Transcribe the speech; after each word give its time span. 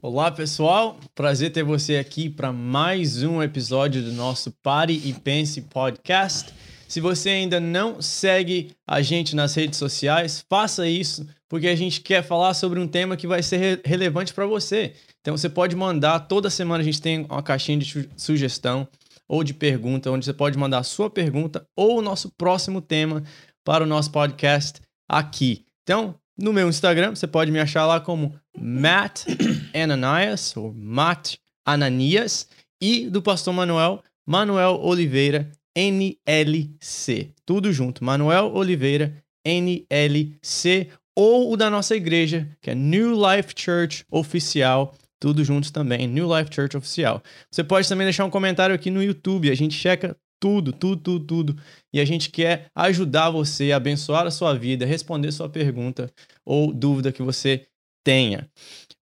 Olá, 0.00 0.30
pessoal. 0.30 0.96
Prazer 1.12 1.50
ter 1.50 1.64
você 1.64 1.96
aqui 1.96 2.30
para 2.30 2.52
mais 2.52 3.24
um 3.24 3.42
episódio 3.42 4.00
do 4.00 4.12
nosso 4.12 4.52
Pare 4.62 4.92
e 4.92 5.12
Pense 5.12 5.60
podcast. 5.62 6.54
Se 6.86 7.00
você 7.00 7.30
ainda 7.30 7.58
não 7.58 8.00
segue 8.00 8.70
a 8.86 9.02
gente 9.02 9.34
nas 9.34 9.56
redes 9.56 9.76
sociais, 9.76 10.44
faça 10.48 10.86
isso, 10.86 11.26
porque 11.48 11.66
a 11.66 11.74
gente 11.74 12.00
quer 12.00 12.22
falar 12.22 12.54
sobre 12.54 12.78
um 12.78 12.86
tema 12.86 13.16
que 13.16 13.26
vai 13.26 13.42
ser 13.42 13.56
re 13.56 13.80
relevante 13.84 14.32
para 14.32 14.46
você. 14.46 14.92
Então 15.20 15.36
você 15.36 15.48
pode 15.48 15.74
mandar, 15.74 16.20
toda 16.20 16.48
semana 16.48 16.80
a 16.80 16.84
gente 16.84 17.02
tem 17.02 17.26
uma 17.28 17.42
caixinha 17.42 17.78
de 17.78 18.08
sugestão 18.16 18.86
ou 19.28 19.42
de 19.42 19.52
pergunta, 19.52 20.12
onde 20.12 20.24
você 20.24 20.32
pode 20.32 20.56
mandar 20.56 20.78
a 20.78 20.84
sua 20.84 21.10
pergunta 21.10 21.66
ou 21.76 21.98
o 21.98 22.02
nosso 22.02 22.30
próximo 22.38 22.80
tema 22.80 23.24
para 23.64 23.82
o 23.82 23.86
nosso 23.86 24.12
podcast 24.12 24.80
aqui. 25.08 25.64
Então, 25.82 26.14
no 26.38 26.52
meu 26.52 26.68
Instagram, 26.68 27.16
você 27.16 27.26
pode 27.26 27.50
me 27.50 27.58
achar 27.58 27.84
lá 27.84 27.98
como 27.98 28.32
Matt 28.60 29.24
Ananias, 29.74 30.56
ou 30.56 30.72
Matt 30.74 31.36
Ananias, 31.64 32.48
e 32.80 33.08
do 33.08 33.20
pastor 33.22 33.52
Manuel, 33.52 34.02
Manuel 34.26 34.80
Oliveira 34.82 35.50
NLC. 35.76 37.30
Tudo 37.44 37.72
junto, 37.72 38.04
Manuel 38.04 38.52
Oliveira 38.54 39.14
NLC, 39.46 40.88
ou 41.16 41.52
o 41.52 41.56
da 41.56 41.70
nossa 41.70 41.96
igreja, 41.96 42.48
que 42.60 42.70
é 42.70 42.74
New 42.74 43.14
Life 43.14 43.54
Church 43.56 44.04
Oficial 44.10 44.94
tudo 45.20 45.44
juntos 45.44 45.70
também, 45.70 46.06
New 46.06 46.26
Life 46.32 46.54
Church 46.54 46.76
Oficial. 46.76 47.22
Você 47.50 47.64
pode 47.64 47.88
também 47.88 48.06
deixar 48.06 48.24
um 48.24 48.30
comentário 48.30 48.74
aqui 48.74 48.90
no 48.90 49.02
YouTube, 49.02 49.50
a 49.50 49.54
gente 49.54 49.74
checa 49.74 50.16
tudo, 50.40 50.72
tudo, 50.72 51.02
tudo, 51.02 51.26
tudo. 51.26 51.58
E 51.92 52.00
a 52.00 52.04
gente 52.04 52.30
quer 52.30 52.70
ajudar 52.74 53.30
você 53.30 53.72
abençoar 53.72 54.26
a 54.26 54.30
sua 54.30 54.54
vida, 54.54 54.86
responder 54.86 55.32
sua 55.32 55.48
pergunta 55.48 56.10
ou 56.44 56.72
dúvida 56.72 57.10
que 57.10 57.22
você 57.22 57.66
tenha. 58.04 58.48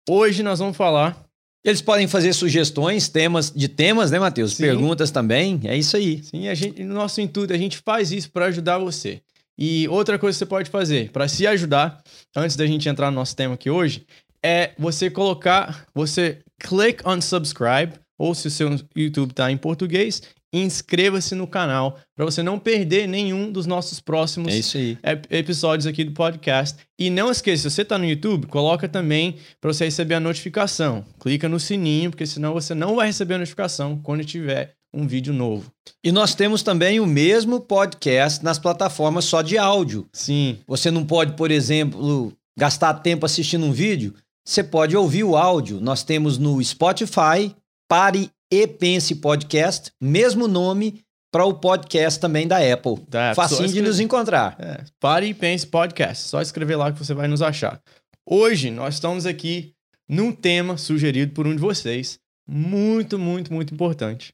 Hoje 0.10 0.44
nós 0.44 0.60
vamos 0.60 0.78
falar. 0.78 1.24
Eles 1.66 1.82
podem 1.82 2.08
fazer 2.08 2.34
sugestões, 2.34 3.08
temas 3.08 3.50
de 3.50 3.70
temas, 3.70 4.12
né, 4.12 4.20
Matheus? 4.20 4.54
Sim. 4.54 4.64
Perguntas 4.64 5.12
também. 5.12 5.62
É 5.64 5.78
isso 5.78 5.96
aí. 5.96 6.22
Sim, 6.22 6.50
a 6.50 6.54
gente, 6.54 6.84
no 6.84 6.94
nosso 6.94 7.22
intuito, 7.22 7.54
a 7.54 7.58
gente 7.58 7.78
faz 7.78 8.12
isso 8.12 8.30
para 8.32 8.48
ajudar 8.48 8.80
você. 8.80 9.22
E 9.58 9.88
outra 9.88 10.20
coisa 10.20 10.36
que 10.36 10.40
você 10.40 10.46
pode 10.46 10.70
fazer 10.70 11.12
para 11.12 11.28
se 11.28 11.48
ajudar, 11.48 12.04
antes 12.36 12.56
da 12.56 12.68
gente 12.68 12.90
entrar 12.90 13.10
no 13.12 13.16
nosso 13.16 13.36
tema 13.36 13.54
aqui 13.54 13.70
hoje, 13.70 14.06
é 14.44 14.72
você 14.78 15.10
colocar, 15.10 15.88
você 15.94 16.40
click 16.60 17.02
on 17.08 17.22
subscribe, 17.22 17.94
ou 18.18 18.36
se 18.36 18.48
o 18.48 18.52
seu 18.52 18.70
YouTube 18.96 19.32
está 19.32 19.50
em 19.52 19.58
português, 19.58 20.22
inscreva-se 20.54 21.34
no 21.34 21.48
canal 21.48 21.98
para 22.16 22.26
você 22.26 22.44
não 22.44 22.60
perder 22.60 23.08
nenhum 23.08 23.52
dos 23.52 23.66
nossos 23.66 24.00
próximos 24.00 24.54
é 25.02 25.20
episódios 25.32 25.88
aqui 25.88 26.04
do 26.04 26.12
podcast. 26.12 26.78
E 26.98 27.10
não 27.10 27.32
esqueça, 27.32 27.70
se 27.70 27.76
você 27.76 27.82
está 27.82 27.98
no 27.98 28.06
YouTube, 28.06 28.46
coloca 28.46 28.88
também 28.88 29.38
para 29.60 29.74
você 29.74 29.86
receber 29.86 30.14
a 30.14 30.20
notificação. 30.20 31.04
Clica 31.20 31.50
no 31.50 31.60
sininho, 31.60 32.12
porque 32.12 32.28
senão 32.28 32.54
você 32.54 32.76
não 32.76 32.96
vai 32.96 33.08
receber 33.08 33.34
a 33.34 33.40
notificação 33.40 33.98
quando 33.98 34.24
tiver 34.24 34.76
um 34.94 35.08
vídeo 35.08 35.34
novo. 35.34 35.72
E 36.04 36.12
nós 36.12 36.36
temos 36.36 36.62
também 36.62 37.00
o 37.00 37.08
mesmo 37.08 37.60
podcast 37.60 38.44
nas 38.44 38.60
plataformas 38.60 39.26
só 39.26 39.42
de 39.42 39.58
áudio. 39.58 40.08
Sim. 40.14 40.60
Você 40.68 40.92
não 40.92 41.04
pode, 41.04 41.34
por 41.34 41.50
exemplo, 41.50 42.32
gastar 42.58 42.94
tempo 42.96 43.26
assistindo 43.26 43.66
um 43.66 43.72
vídeo. 43.72 44.14
Você 44.46 44.64
pode 44.64 44.96
ouvir 44.96 45.24
o 45.24 45.36
áudio. 45.36 45.82
Nós 45.82 46.04
temos 46.04 46.38
no 46.38 46.64
Spotify, 46.64 47.56
Pare 47.88 48.32
e 48.54 48.68
Pense 48.68 49.16
Podcast, 49.16 49.92
mesmo 50.00 50.48
nome 50.48 51.02
para 51.32 51.44
o 51.44 51.56
podcast 51.56 52.20
também 52.20 52.48
da 52.48 52.58
Apple. 52.58 53.04
Da. 53.10 53.34
Facinho 53.34 53.68
de 53.68 53.82
nos 53.82 54.00
encontrar. 54.00 54.56
É, 54.60 54.84
Pare 55.00 55.26
e 55.26 55.34
Pense 55.34 55.66
Podcast. 55.66 56.30
Só 56.30 56.40
escrever 56.40 56.76
lá 56.76 56.92
que 56.92 57.00
você 57.00 57.16
vai 57.16 57.28
nos 57.28 57.42
achar. 57.42 57.82
Hoje 58.24 58.70
nós 58.70 58.94
estamos 58.94 59.26
aqui 59.26 59.74
num 60.08 60.32
tema 60.32 60.78
sugerido 60.78 61.34
por 61.34 61.48
um 61.48 61.56
de 61.56 61.62
vocês, 61.62 62.20
muito, 62.48 63.18
muito, 63.18 63.52
muito 63.52 63.74
importante. 63.74 64.32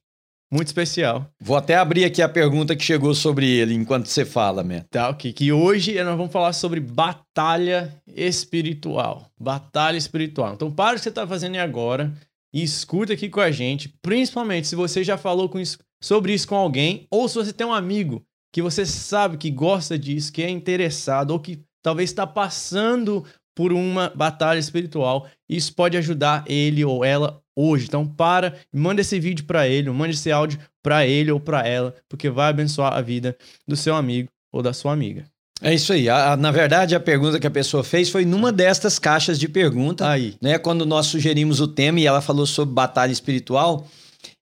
Muito 0.52 0.68
especial. 0.68 1.32
Vou 1.40 1.56
até 1.56 1.76
abrir 1.76 2.04
aqui 2.04 2.22
a 2.22 2.28
pergunta 2.28 2.76
que 2.76 2.84
chegou 2.84 3.14
sobre 3.14 3.48
ele 3.48 3.74
enquanto 3.74 4.08
você 4.08 4.26
fala, 4.26 4.66
Matt. 4.66 4.88
Tá, 4.90 5.08
ok. 5.10 5.32
Que 5.32 5.54
hoje 5.54 5.94
nós 6.04 6.18
vamos 6.18 6.34
falar 6.34 6.52
sobre 6.52 6.82
batalha 6.82 7.96
espiritual. 8.06 9.32
Batalha 9.40 9.96
espiritual. 9.96 10.56
Então, 10.56 10.70
para 10.70 10.96
o 10.96 10.96
que 10.96 11.04
você 11.04 11.10
está 11.10 11.26
fazendo 11.26 11.56
agora 11.58 12.12
e 12.54 12.64
escuta 12.64 13.14
aqui 13.14 13.30
com 13.30 13.40
a 13.40 13.52
gente, 13.52 13.90
principalmente 14.02 14.68
se 14.68 14.76
você 14.76 15.04
já 15.04 15.18
falou 15.18 15.52
isso, 15.56 15.78
sobre 16.02 16.34
isso 16.34 16.48
com 16.48 16.56
alguém, 16.56 17.08
ou 17.12 17.28
se 17.28 17.36
você 17.36 17.54
tem 17.54 17.66
um 17.66 17.74
amigo 17.74 18.24
que 18.52 18.62
você 18.62 18.86
sabe 18.86 19.38
que 19.38 19.52
gosta 19.52 19.98
disso, 19.98 20.34
que 20.34 20.42
é 20.42 20.50
interessado, 20.50 21.32
ou 21.32 21.40
que 21.40 21.64
talvez 21.84 22.10
está 22.10 22.26
passando 22.26 23.24
por 23.56 23.74
uma 23.74 24.10
batalha 24.16 24.58
espiritual. 24.58 25.28
Isso 25.48 25.76
pode 25.76 25.98
ajudar 25.98 26.44
ele 26.48 26.84
ou 26.84 27.04
ela 27.04 27.42
hoje. 27.56 27.86
Então 27.86 28.08
para, 28.08 28.58
manda 28.74 29.02
esse 29.02 29.20
vídeo 29.20 29.46
para 29.46 29.68
ele, 29.68 29.90
manda 29.90 30.12
esse 30.12 30.32
áudio 30.32 30.60
para 30.82 31.06
ele 31.06 31.32
ou 31.32 31.40
para 31.40 31.68
ela, 31.68 31.94
porque 32.08 32.30
vai 32.30 32.50
abençoar 32.50 32.94
a 32.94 33.02
vida 33.02 33.38
do 33.68 33.76
seu 33.76 33.96
amigo 33.96 34.30
ou 34.52 34.62
da 34.62 34.74
sua 34.74 34.94
amiga. 34.94 35.26
É 35.62 35.74
isso 35.74 35.92
aí. 35.92 36.08
A, 36.08 36.34
a, 36.34 36.38
na 36.38 36.52
verdade, 36.52 36.96
a 36.96 37.00
pergunta 37.00 37.40
que 37.40 37.48
a 37.48 37.52
pessoa 37.52 37.84
fez 37.84 38.10
foi 38.10 38.26
numa 38.26 38.52
destas 38.52 38.98
caixas 38.98 39.38
de 39.38 39.48
pergunta. 39.48 40.10
Aí. 40.10 40.36
Né, 40.42 40.58
quando 40.58 40.86
nós 40.86 41.08
sugerimos 41.08 41.60
o 41.60 41.68
tema 41.68 42.00
e 42.00 42.06
ela 42.06 42.22
falou 42.22 42.46
sobre 42.46 42.74
batalha 42.74 43.12
espiritual, 43.12 43.88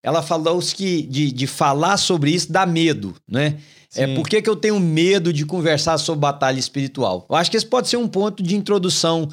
ela 0.04 0.22
falou 0.22 0.60
que 0.60 1.02
de, 1.04 1.32
de 1.32 1.48
falar 1.48 1.98
sobre 1.98 2.32
isso 2.32 2.52
dá 2.52 2.66
medo, 2.66 3.16
né? 3.28 3.58
É, 3.96 4.06
Sim. 4.06 4.12
É 4.12 4.16
por 4.16 4.28
que, 4.28 4.42
que 4.42 4.50
eu 4.50 4.56
tenho 4.56 4.80
medo 4.80 5.34
de 5.34 5.46
conversar 5.46 5.98
sobre 5.98 6.22
batalha 6.22 6.60
espiritual? 6.60 7.26
Eu 7.30 7.36
acho 7.36 7.50
que 7.50 7.58
esse 7.58 7.66
pode 7.66 7.88
ser 7.88 7.98
um 7.98 8.08
ponto 8.08 8.44
de 8.44 8.56
introdução 8.56 9.30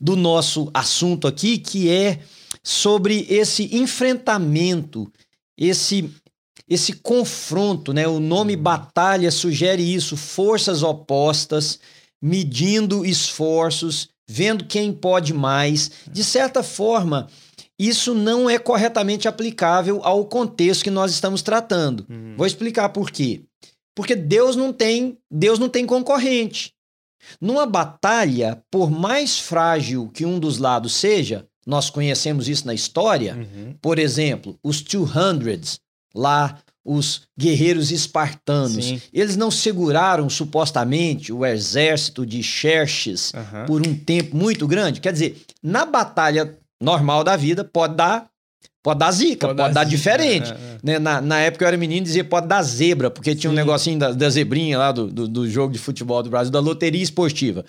do 0.00 0.16
nosso 0.16 0.70
assunto 0.72 1.26
aqui, 1.26 1.58
que 1.58 1.90
é 1.90 2.20
sobre 2.62 3.26
esse 3.28 3.76
enfrentamento, 3.76 5.10
esse 5.56 6.10
esse 6.68 6.94
confronto, 6.94 7.92
né? 7.92 8.06
O 8.08 8.18
nome 8.18 8.56
batalha 8.56 9.30
sugere 9.30 9.82
isso, 9.82 10.16
forças 10.16 10.82
opostas, 10.82 11.78
medindo 12.20 13.04
esforços, 13.04 14.08
vendo 14.28 14.64
quem 14.64 14.92
pode 14.92 15.32
mais. 15.32 15.90
De 16.10 16.24
certa 16.24 16.62
forma, 16.62 17.28
isso 17.78 18.14
não 18.14 18.50
é 18.50 18.58
corretamente 18.58 19.28
aplicável 19.28 20.00
ao 20.02 20.24
contexto 20.24 20.82
que 20.84 20.90
nós 20.90 21.12
estamos 21.12 21.42
tratando. 21.42 22.06
Uhum. 22.08 22.34
Vou 22.36 22.46
explicar 22.46 22.88
por 22.88 23.10
quê. 23.10 23.42
Porque 23.94 24.14
Deus 24.14 24.56
não 24.56 24.72
tem, 24.72 25.16
Deus 25.30 25.58
não 25.58 25.68
tem 25.68 25.86
concorrente. 25.86 26.72
Numa 27.40 27.66
batalha, 27.66 28.62
por 28.70 28.90
mais 28.90 29.38
frágil 29.38 30.10
que 30.12 30.24
um 30.24 30.38
dos 30.38 30.58
lados 30.58 30.94
seja, 30.94 31.46
nós 31.66 31.90
conhecemos 31.90 32.48
isso 32.48 32.66
na 32.66 32.74
história. 32.74 33.36
Uhum. 33.36 33.74
Por 33.80 33.98
exemplo, 33.98 34.58
os 34.62 34.80
200 34.80 35.80
lá 36.16 36.58
os 36.86 37.22
guerreiros 37.36 37.90
espartanos. 37.90 38.84
Sim. 38.84 39.02
Eles 39.12 39.36
não 39.36 39.50
seguraram 39.50 40.30
supostamente 40.30 41.32
o 41.32 41.44
exército 41.44 42.24
de 42.24 42.42
Xerxes 42.42 43.32
uhum. 43.34 43.66
por 43.66 43.86
um 43.86 43.94
tempo 43.94 44.36
muito 44.36 44.68
grande. 44.68 45.00
Quer 45.00 45.12
dizer, 45.12 45.42
na 45.60 45.84
batalha 45.84 46.56
normal 46.80 47.24
da 47.24 47.36
vida 47.36 47.64
pode 47.64 47.96
dar 47.96 48.28
pode 48.82 49.00
dar 49.00 49.10
zica, 49.10 49.48
pode, 49.48 49.58
pode 49.58 49.74
dar, 49.74 49.82
dar 49.82 49.90
diferente. 49.90 50.52
É, 50.52 50.54
é. 50.54 50.78
Né? 50.80 50.98
Na, 51.00 51.20
na 51.20 51.40
época 51.40 51.64
eu 51.64 51.68
era 51.68 51.76
menino 51.76 52.06
dizia 52.06 52.22
pode 52.22 52.46
dar 52.46 52.62
zebra, 52.62 53.10
porque 53.10 53.34
tinha 53.34 53.50
Sim. 53.50 53.54
um 53.54 53.56
negocinho 53.56 53.98
da, 53.98 54.12
da 54.12 54.30
zebrinha 54.30 54.78
lá 54.78 54.92
do, 54.92 55.08
do, 55.08 55.26
do, 55.26 55.50
jogo 55.50 55.72
de 55.72 55.78
futebol 55.80 56.22
do 56.22 56.30
Brasil, 56.30 56.52
da 56.52 56.60
loteria 56.60 57.02
esportiva. 57.02 57.64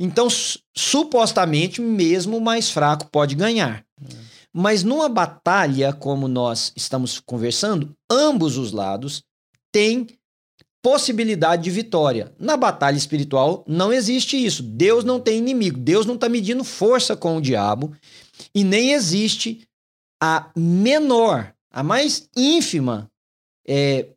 Então, 0.00 0.28
supostamente, 0.74 1.82
mesmo 1.82 2.38
o 2.38 2.40
mais 2.40 2.70
fraco 2.70 3.06
pode 3.10 3.34
ganhar. 3.34 3.84
É. 4.02 4.14
Mas 4.52 4.82
numa 4.82 5.08
batalha 5.08 5.92
como 5.92 6.26
nós 6.26 6.72
estamos 6.74 7.20
conversando, 7.20 7.94
ambos 8.10 8.56
os 8.56 8.72
lados 8.72 9.22
têm 9.72 10.06
possibilidade 10.82 11.64
de 11.64 11.70
vitória. 11.70 12.32
Na 12.38 12.56
batalha 12.56 12.96
espiritual 12.96 13.64
não 13.66 13.92
existe 13.92 14.42
isso. 14.42 14.62
Deus 14.62 15.04
não 15.04 15.20
tem 15.20 15.38
inimigo. 15.38 15.78
Deus 15.78 16.06
não 16.06 16.14
está 16.14 16.28
medindo 16.28 16.64
força 16.64 17.16
com 17.16 17.36
o 17.36 17.42
diabo 17.42 17.94
e 18.54 18.64
nem 18.64 18.92
existe 18.92 19.66
a 20.20 20.50
menor, 20.56 21.52
a 21.70 21.82
mais 21.82 22.28
ínfima 22.36 23.10
é, 23.66 24.08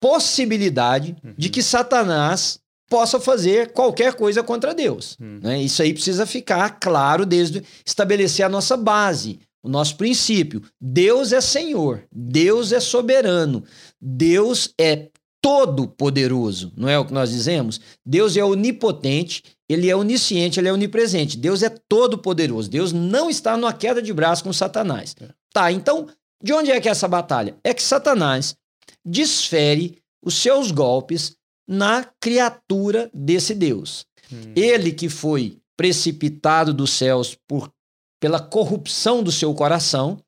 possibilidade 0.00 1.16
uhum. 1.22 1.34
de 1.36 1.50
que 1.50 1.62
Satanás 1.62 2.60
possa 2.88 3.18
fazer 3.20 3.72
qualquer 3.72 4.14
coisa 4.14 4.42
contra 4.42 4.74
Deus. 4.74 5.16
Hum. 5.20 5.40
Né? 5.42 5.62
Isso 5.62 5.82
aí 5.82 5.92
precisa 5.92 6.26
ficar 6.26 6.78
claro 6.80 7.26
desde 7.26 7.62
estabelecer 7.84 8.44
a 8.44 8.48
nossa 8.48 8.76
base, 8.76 9.40
o 9.62 9.68
nosso 9.68 9.96
princípio. 9.96 10.62
Deus 10.80 11.32
é 11.32 11.40
Senhor, 11.40 12.04
Deus 12.12 12.72
é 12.72 12.80
soberano, 12.80 13.64
Deus 14.00 14.72
é 14.78 15.08
todo 15.42 15.86
poderoso, 15.86 16.72
não 16.76 16.88
é 16.88 16.98
o 16.98 17.04
que 17.04 17.12
nós 17.12 17.30
dizemos? 17.30 17.80
Deus 18.04 18.36
é 18.36 18.44
onipotente, 18.44 19.44
ele 19.68 19.88
é 19.90 19.96
onisciente, 19.96 20.58
ele 20.58 20.68
é 20.68 20.72
onipresente. 20.72 21.36
Deus 21.36 21.62
é 21.62 21.68
todo 21.88 22.18
poderoso. 22.18 22.70
Deus 22.70 22.92
não 22.92 23.28
está 23.28 23.56
numa 23.56 23.72
queda 23.72 24.00
de 24.00 24.12
braço 24.12 24.44
com 24.44 24.52
Satanás. 24.52 25.14
É. 25.20 25.28
Tá, 25.52 25.72
então, 25.72 26.08
de 26.42 26.52
onde 26.52 26.70
é 26.70 26.80
que 26.80 26.88
é 26.88 26.90
essa 26.92 27.08
batalha? 27.08 27.56
É 27.64 27.74
que 27.74 27.82
Satanás 27.82 28.56
desfere 29.04 29.98
os 30.24 30.34
seus 30.34 30.70
golpes 30.70 31.36
na 31.66 32.06
criatura 32.20 33.10
desse 33.12 33.54
Deus. 33.54 34.06
Hum. 34.32 34.52
Ele 34.54 34.92
que 34.92 35.08
foi 35.08 35.58
precipitado 35.76 36.72
dos 36.72 36.90
céus 36.90 37.36
por 37.46 37.70
pela 38.18 38.40
corrupção 38.40 39.22
do 39.22 39.30
seu 39.30 39.52
coração, 39.54 40.18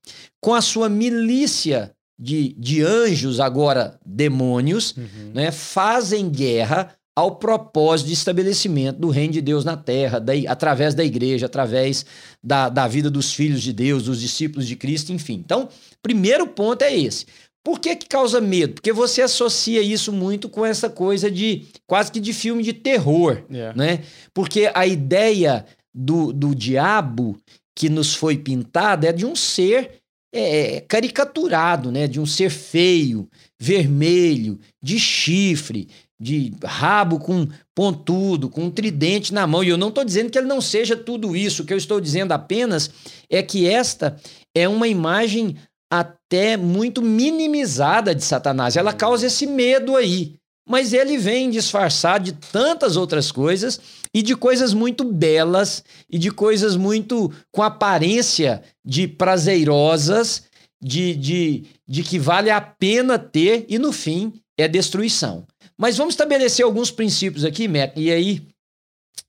com 0.40 0.54
a 0.54 0.60
sua 0.60 0.88
milícia 0.88 1.92
de, 2.18 2.54
de 2.58 2.82
anjos, 2.82 3.40
agora 3.40 3.98
demônios, 4.04 4.94
uhum. 4.96 5.32
né, 5.34 5.50
fazem 5.50 6.28
guerra 6.28 6.94
ao 7.16 7.36
propósito 7.36 8.08
de 8.08 8.12
estabelecimento 8.12 9.00
do 9.00 9.08
reino 9.08 9.32
de 9.32 9.40
Deus 9.40 9.64
na 9.64 9.76
terra, 9.76 10.20
daí, 10.20 10.46
através 10.46 10.94
da 10.94 11.04
igreja, 11.04 11.46
através 11.46 12.06
da, 12.42 12.68
da 12.68 12.86
vida 12.86 13.10
dos 13.10 13.32
filhos 13.32 13.62
de 13.62 13.72
Deus, 13.72 14.04
dos 14.04 14.20
discípulos 14.20 14.68
de 14.68 14.76
Cristo, 14.76 15.12
enfim. 15.12 15.34
Então, 15.44 15.68
primeiro 16.00 16.46
ponto 16.46 16.82
é 16.82 16.96
esse. 16.96 17.26
Por 17.68 17.80
que, 17.80 17.94
que 17.96 18.06
causa 18.06 18.40
medo? 18.40 18.72
Porque 18.76 18.94
você 18.94 19.20
associa 19.20 19.82
isso 19.82 20.10
muito 20.10 20.48
com 20.48 20.64
essa 20.64 20.88
coisa 20.88 21.30
de 21.30 21.66
quase 21.86 22.10
que 22.10 22.18
de 22.18 22.32
filme 22.32 22.62
de 22.62 22.72
terror, 22.72 23.42
yeah. 23.52 23.76
né? 23.76 24.04
Porque 24.32 24.70
a 24.72 24.86
ideia 24.86 25.66
do, 25.94 26.32
do 26.32 26.54
diabo 26.54 27.36
que 27.76 27.90
nos 27.90 28.14
foi 28.14 28.38
pintada 28.38 29.06
é 29.06 29.12
de 29.12 29.26
um 29.26 29.36
ser 29.36 30.00
é, 30.34 30.80
caricaturado, 30.88 31.92
né? 31.92 32.06
De 32.06 32.18
um 32.18 32.24
ser 32.24 32.48
feio, 32.48 33.28
vermelho, 33.60 34.58
de 34.82 34.98
chifre, 34.98 35.90
de 36.18 36.54
rabo 36.64 37.18
com 37.18 37.46
pontudo, 37.74 38.48
com 38.48 38.64
um 38.64 38.70
tridente 38.70 39.34
na 39.34 39.46
mão. 39.46 39.62
E 39.62 39.68
eu 39.68 39.76
não 39.76 39.90
estou 39.90 40.06
dizendo 40.06 40.30
que 40.30 40.38
ele 40.38 40.46
não 40.46 40.62
seja 40.62 40.96
tudo 40.96 41.36
isso. 41.36 41.62
O 41.62 41.66
que 41.66 41.74
eu 41.74 41.78
estou 41.78 42.00
dizendo 42.00 42.32
apenas 42.32 42.90
é 43.28 43.42
que 43.42 43.68
esta 43.68 44.18
é 44.54 44.66
uma 44.66 44.88
imagem 44.88 45.54
até 45.90 46.56
muito 46.56 47.00
minimizada 47.02 48.14
de 48.14 48.22
Satanás. 48.22 48.76
Ela 48.76 48.92
causa 48.92 49.26
esse 49.26 49.46
medo 49.46 49.96
aí. 49.96 50.34
Mas 50.68 50.92
ele 50.92 51.16
vem 51.16 51.48
disfarçado 51.48 52.24
de 52.24 52.32
tantas 52.32 52.96
outras 52.96 53.32
coisas 53.32 53.80
e 54.12 54.20
de 54.20 54.36
coisas 54.36 54.74
muito 54.74 55.02
belas 55.02 55.82
e 56.10 56.18
de 56.18 56.30
coisas 56.30 56.76
muito 56.76 57.32
com 57.50 57.62
aparência 57.62 58.62
de 58.84 59.08
prazerosas, 59.08 60.42
de, 60.80 61.14
de, 61.14 61.64
de 61.88 62.02
que 62.02 62.18
vale 62.18 62.50
a 62.50 62.60
pena 62.60 63.18
ter 63.18 63.64
e 63.66 63.78
no 63.78 63.92
fim 63.92 64.34
é 64.58 64.68
destruição. 64.68 65.46
Mas 65.76 65.96
vamos 65.96 66.14
estabelecer 66.14 66.64
alguns 66.64 66.90
princípios 66.90 67.44
aqui, 67.44 67.66
Matt, 67.66 67.92
e 67.96 68.10
aí 68.10 68.42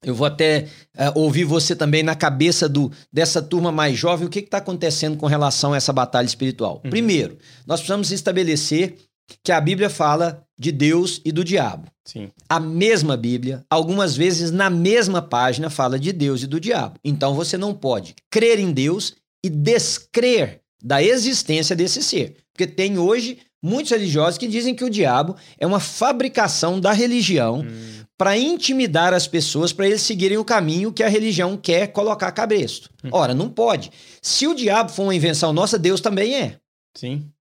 eu 0.04 0.16
vou 0.16 0.26
até 0.26 0.68
uh, 0.98 1.20
ouvir 1.20 1.44
você 1.44 1.76
também 1.76 2.04
na 2.04 2.16
cabeça 2.16 2.70
do, 2.70 2.92
dessa 3.12 3.42
turma 3.42 3.72
mais 3.72 3.98
jovem, 3.98 4.28
o 4.28 4.30
que 4.30 4.40
está 4.40 4.58
acontecendo 4.60 5.18
com 5.18 5.26
relação 5.26 5.74
a 5.74 5.78
essa 5.78 5.92
batalha 5.92 6.26
espiritual. 6.26 6.82
Uhum. 6.84 6.90
Primeiro, 6.90 7.38
nós 7.68 7.80
precisamos 7.80 8.12
estabelecer 8.12 8.96
que 9.44 9.52
a 9.52 9.62
Bíblia 9.62 9.90
fala 9.90 10.44
de 10.58 10.72
Deus 10.72 11.22
e 11.24 11.32
do 11.32 11.44
diabo. 11.44 11.88
Sim. 12.04 12.30
A 12.48 12.60
mesma 12.60 13.16
Bíblia, 13.16 13.64
algumas 13.70 14.16
vezes 14.16 14.52
na 14.52 14.70
mesma 14.70 15.22
página, 15.22 15.70
fala 15.70 16.00
de 16.00 16.12
Deus 16.12 16.44
e 16.44 16.48
do 16.48 16.60
diabo. 16.60 17.00
Então 17.04 17.36
você 17.36 17.58
não 17.58 17.74
pode 17.74 18.16
crer 18.32 18.60
em 18.60 18.72
Deus 18.72 19.16
e 19.44 19.50
descrer 19.50 20.62
da 20.84 21.04
existência 21.04 21.76
desse 21.76 22.02
ser. 22.02 22.38
Porque 22.52 22.66
tem 22.66 22.98
hoje 22.98 23.38
muitos 23.62 23.92
religiosos 23.92 24.38
que 24.38 24.48
dizem 24.48 24.74
que 24.74 24.84
o 24.84 24.90
diabo 24.90 25.36
é 25.58 25.68
uma 25.68 25.80
fabricação 25.80 26.80
da 26.80 26.92
religião 26.92 27.60
hum. 27.60 27.99
Para 28.20 28.38
intimidar 28.38 29.14
as 29.14 29.26
pessoas 29.28 29.72
para 29.72 29.88
eles 29.88 30.02
seguirem 30.02 30.38
o 30.38 30.44
caminho 30.44 30.92
que 30.92 31.02
a 31.02 31.08
religião 31.08 31.56
quer 31.56 31.88
colocar 31.88 32.30
cabresto. 32.34 32.90
Hum. 33.02 33.10
Ora, 33.14 33.34
não 33.34 33.50
pode. 33.50 33.94
Se 34.22 34.46
o 34.46 34.54
diabo 34.54 34.92
for 34.92 35.04
uma 35.04 35.16
invenção 35.16 35.54
nossa, 35.54 35.80
Deus 35.80 36.02
também 36.02 36.36
é. 36.36 36.60
Sim. 36.98 37.32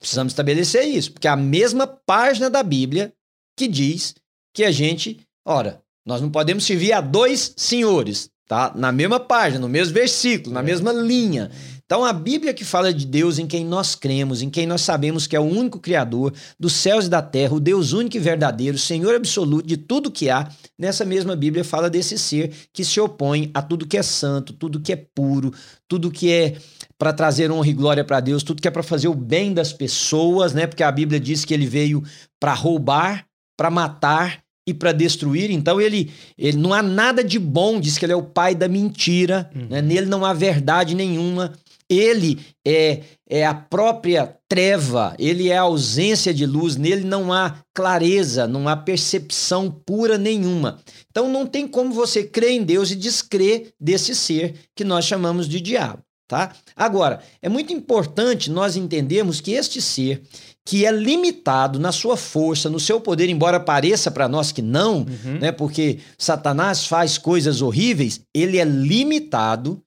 Precisamos 0.00 0.32
estabelecer 0.32 0.84
isso, 0.84 1.12
porque 1.12 1.28
é 1.28 1.30
a 1.30 1.36
mesma 1.36 1.86
página 1.86 2.50
da 2.50 2.64
Bíblia 2.64 3.14
que 3.56 3.68
diz 3.68 4.16
que 4.52 4.64
a 4.64 4.72
gente, 4.72 5.20
ora, 5.46 5.80
nós 6.04 6.20
não 6.20 6.30
podemos 6.30 6.64
servir 6.64 6.92
a 6.92 7.00
dois 7.00 7.54
senhores, 7.56 8.28
tá? 8.52 8.70
Na 8.76 8.92
mesma 8.92 9.18
página, 9.18 9.58
no 9.58 9.68
mesmo 9.68 9.94
versículo, 9.94 10.52
na 10.52 10.60
é. 10.60 10.62
mesma 10.62 10.92
linha. 10.92 11.50
Então, 11.86 12.04
a 12.04 12.12
Bíblia 12.12 12.52
que 12.52 12.66
fala 12.66 12.92
de 12.92 13.06
Deus 13.06 13.38
em 13.38 13.46
quem 13.46 13.64
nós 13.64 13.94
cremos, 13.94 14.42
em 14.42 14.50
quem 14.50 14.66
nós 14.66 14.82
sabemos 14.82 15.26
que 15.26 15.34
é 15.34 15.40
o 15.40 15.44
único 15.44 15.78
Criador 15.78 16.34
dos 16.60 16.74
céus 16.74 17.06
e 17.06 17.08
da 17.08 17.22
terra, 17.22 17.54
o 17.54 17.60
Deus 17.60 17.94
único 17.94 18.18
e 18.18 18.20
verdadeiro, 18.20 18.76
Senhor 18.76 19.14
absoluto 19.14 19.66
de 19.66 19.78
tudo 19.78 20.10
que 20.10 20.28
há, 20.28 20.50
nessa 20.78 21.02
mesma 21.02 21.34
Bíblia 21.34 21.64
fala 21.64 21.88
desse 21.88 22.18
ser 22.18 22.52
que 22.74 22.84
se 22.84 23.00
opõe 23.00 23.50
a 23.54 23.62
tudo 23.62 23.86
que 23.86 23.96
é 23.96 24.02
santo, 24.02 24.52
tudo 24.52 24.80
que 24.80 24.92
é 24.92 24.96
puro, 24.96 25.50
tudo 25.88 26.10
que 26.10 26.30
é 26.30 26.56
para 26.98 27.12
trazer 27.14 27.50
honra 27.50 27.68
e 27.68 27.72
glória 27.72 28.04
para 28.04 28.20
Deus, 28.20 28.42
tudo 28.42 28.60
que 28.60 28.68
é 28.68 28.70
para 28.70 28.82
fazer 28.82 29.08
o 29.08 29.14
bem 29.14 29.54
das 29.54 29.72
pessoas, 29.72 30.52
né? 30.52 30.66
Porque 30.66 30.82
a 30.82 30.92
Bíblia 30.92 31.18
diz 31.18 31.46
que 31.46 31.54
ele 31.54 31.66
veio 31.66 32.02
para 32.38 32.52
roubar, 32.52 33.24
para 33.56 33.70
matar 33.70 34.41
e 34.66 34.72
para 34.72 34.92
destruir. 34.92 35.50
Então 35.50 35.80
ele, 35.80 36.10
ele 36.38 36.56
não 36.56 36.72
há 36.72 36.82
nada 36.82 37.22
de 37.22 37.38
bom, 37.38 37.80
diz 37.80 37.98
que 37.98 38.04
ele 38.04 38.12
é 38.12 38.16
o 38.16 38.22
pai 38.22 38.54
da 38.54 38.68
mentira, 38.68 39.50
uhum. 39.54 39.66
né? 39.68 39.82
nele 39.82 40.06
não 40.06 40.24
há 40.24 40.32
verdade 40.32 40.94
nenhuma. 40.94 41.52
Ele 41.88 42.38
é, 42.64 43.00
é 43.28 43.44
a 43.44 43.52
própria 43.52 44.34
treva, 44.48 45.14
ele 45.18 45.50
é 45.50 45.58
a 45.58 45.62
ausência 45.62 46.32
de 46.32 46.46
luz, 46.46 46.76
nele 46.76 47.04
não 47.04 47.30
há 47.30 47.56
clareza, 47.74 48.46
não 48.46 48.66
há 48.66 48.74
percepção 48.74 49.70
pura 49.70 50.16
nenhuma. 50.16 50.78
Então 51.10 51.30
não 51.30 51.44
tem 51.44 51.68
como 51.68 51.92
você 51.92 52.24
crer 52.24 52.52
em 52.52 52.62
Deus 52.62 52.90
e 52.90 52.96
descrer 52.96 53.74
desse 53.78 54.14
ser 54.14 54.54
que 54.74 54.84
nós 54.84 55.04
chamamos 55.04 55.46
de 55.46 55.60
diabo, 55.60 56.02
tá? 56.26 56.54
Agora, 56.74 57.20
é 57.42 57.48
muito 57.48 57.74
importante 57.74 58.50
nós 58.50 58.74
entendermos 58.74 59.40
que 59.40 59.52
este 59.52 59.82
ser 59.82 60.22
que 60.64 60.86
é 60.86 60.92
limitado 60.92 61.78
na 61.78 61.90
sua 61.90 62.16
força, 62.16 62.70
no 62.70 62.78
seu 62.78 63.00
poder, 63.00 63.28
embora 63.28 63.58
pareça 63.58 64.10
para 64.10 64.28
nós 64.28 64.52
que 64.52 64.62
não, 64.62 64.98
uhum. 64.98 65.38
né? 65.40 65.50
Porque 65.50 65.98
Satanás 66.16 66.86
faz 66.86 67.18
coisas 67.18 67.60
horríveis, 67.60 68.20
ele 68.34 68.58
é 68.58 68.64
limitado 68.64 69.82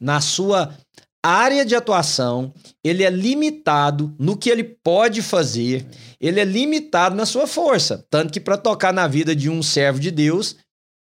na 0.00 0.20
sua 0.20 0.76
área 1.22 1.64
de 1.64 1.74
atuação, 1.74 2.52
ele 2.84 3.02
é 3.02 3.10
limitado 3.10 4.14
no 4.18 4.36
que 4.36 4.50
ele 4.50 4.64
pode 4.64 5.22
fazer, 5.22 5.86
ele 6.20 6.40
é 6.40 6.44
limitado 6.44 7.16
na 7.16 7.26
sua 7.26 7.46
força. 7.46 8.04
Tanto 8.10 8.32
que 8.32 8.40
para 8.40 8.56
tocar 8.56 8.92
na 8.92 9.06
vida 9.08 9.34
de 9.34 9.50
um 9.50 9.62
servo 9.62 9.98
de 9.98 10.10
Deus, 10.10 10.56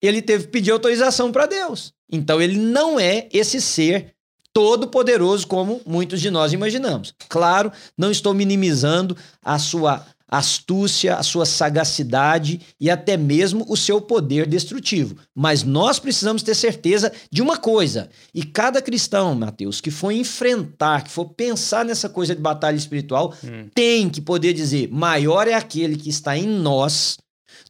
ele 0.01 0.21
teve 0.21 0.45
que 0.45 0.51
pedir 0.51 0.71
autorização 0.71 1.31
para 1.31 1.45
Deus. 1.45 1.93
Então 2.11 2.41
ele 2.41 2.57
não 2.57 2.99
é 2.99 3.27
esse 3.31 3.61
ser 3.61 4.13
todo 4.57 4.87
poderoso 4.87 5.45
como 5.45 5.81
muitos 5.85 6.19
de 6.19 6.31
nós 6.31 6.51
imaginamos. 6.51 7.13
Claro, 7.29 7.71
não 7.95 8.09
estou 8.09 8.33
minimizando 8.33 9.15
a 9.45 9.59
sua 9.59 10.03
astúcia, 10.27 11.15
a 11.15 11.21
sua 11.21 11.45
sagacidade 11.45 12.59
e 12.81 12.89
até 12.89 13.15
mesmo 13.15 13.63
o 13.69 13.77
seu 13.77 14.01
poder 14.01 14.47
destrutivo. 14.47 15.15
Mas 15.35 15.61
nós 15.61 15.99
precisamos 15.99 16.41
ter 16.41 16.55
certeza 16.55 17.11
de 17.31 17.39
uma 17.39 17.55
coisa. 17.55 18.09
E 18.33 18.43
cada 18.43 18.81
cristão, 18.81 19.35
Mateus, 19.35 19.79
que 19.79 19.91
for 19.91 20.11
enfrentar, 20.11 21.03
que 21.03 21.11
for 21.11 21.25
pensar 21.25 21.85
nessa 21.85 22.09
coisa 22.09 22.33
de 22.33 22.41
batalha 22.41 22.77
espiritual, 22.77 23.35
hum. 23.43 23.69
tem 23.75 24.09
que 24.09 24.21
poder 24.21 24.53
dizer: 24.53 24.89
maior 24.91 25.47
é 25.47 25.53
aquele 25.53 25.95
que 25.95 26.09
está 26.09 26.35
em 26.35 26.47
nós 26.47 27.15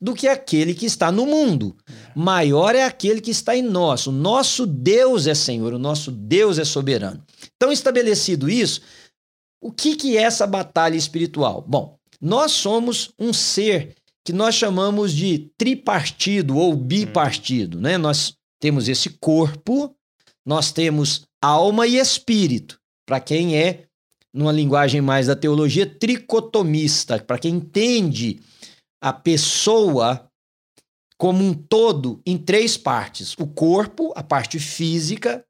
do 0.02 0.14
que 0.14 0.28
aquele 0.28 0.74
que 0.74 0.86
está 0.86 1.12
no 1.12 1.26
mundo. 1.26 1.76
É. 1.90 1.94
Maior 2.16 2.76
é 2.76 2.84
aquele 2.84 3.22
que 3.22 3.32
está 3.32 3.56
em 3.56 3.62
nós. 3.62 4.08
O 4.08 4.12
nosso 4.12 4.66
Deus 4.66 5.28
é 5.28 5.36
Senhor, 5.36 5.74
o 5.74 5.80
nosso 5.80 6.12
Deus 6.12 6.58
é 6.58 6.66
soberano. 6.66 7.24
Então, 7.56 7.72
estabelecido 7.72 8.50
isso, 8.50 8.82
o 9.62 9.72
que, 9.72 9.96
que 9.96 10.18
é 10.18 10.22
essa 10.22 10.46
batalha 10.46 10.96
espiritual? 10.96 11.64
Bom, 11.68 11.98
nós 12.22 12.52
somos 12.52 13.12
um 13.20 13.34
ser 13.34 13.96
que 14.24 14.34
nós 14.34 14.56
chamamos 14.56 15.14
de 15.14 15.50
tripartido 15.58 16.58
ou 16.58 16.76
bipartido, 16.76 17.80
né? 17.80 17.98
Nós 17.98 18.34
temos 18.60 18.90
esse 18.90 19.12
corpo, 19.12 19.96
nós 20.46 20.72
temos 20.72 21.24
alma 21.42 21.88
e 21.88 21.98
espírito. 21.98 22.78
Para 23.06 23.20
quem 23.20 23.58
é, 23.58 23.86
numa 24.34 24.52
linguagem 24.52 25.00
mais 25.00 25.28
da 25.28 25.36
teologia, 25.36 25.86
tricotomista, 25.86 27.20
para 27.20 27.40
quem 27.40 27.56
entende 27.56 28.40
a 29.02 29.14
pessoa 29.14 30.28
como 31.18 31.44
um 31.44 31.54
todo 31.54 32.22
em 32.26 32.38
três 32.38 32.78
partes: 32.78 33.34
o 33.40 33.48
corpo, 33.48 34.14
a 34.16 34.24
parte 34.24 34.60
física, 34.60 35.44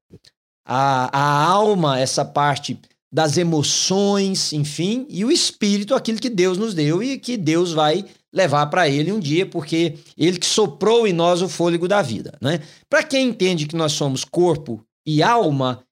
a, 0.66 1.18
a 1.18 1.44
alma, 1.46 2.00
essa 2.00 2.24
parte 2.24 2.80
das 3.12 3.38
emoções, 3.38 4.52
enfim, 4.52 5.06
e 5.10 5.24
o 5.24 5.32
espírito, 5.32 5.96
aquilo 5.96 6.20
que 6.20 6.30
Deus 6.30 6.58
nos 6.58 6.74
deu 6.74 7.02
e 7.02 7.18
que 7.18 7.38
Deus 7.38 7.72
vai 7.72 8.06
levar 8.34 8.68
para 8.68 8.90
ele 8.90 9.12
um 9.12 9.20
dia, 9.20 9.46
porque 9.46 9.98
ele 10.18 10.38
que 10.38 10.46
soprou 10.46 11.08
em 11.08 11.14
nós 11.14 11.42
o 11.42 11.48
fôlego 11.48 11.88
da 11.88 12.02
vida, 12.02 12.38
né? 12.42 12.60
Para 12.90 13.04
quem 13.04 13.30
entende 13.30 13.66
que 13.66 13.76
nós 13.76 13.94
somos 13.94 14.26
corpo 14.26 14.84
e 15.06 15.24
alma, 15.24 15.84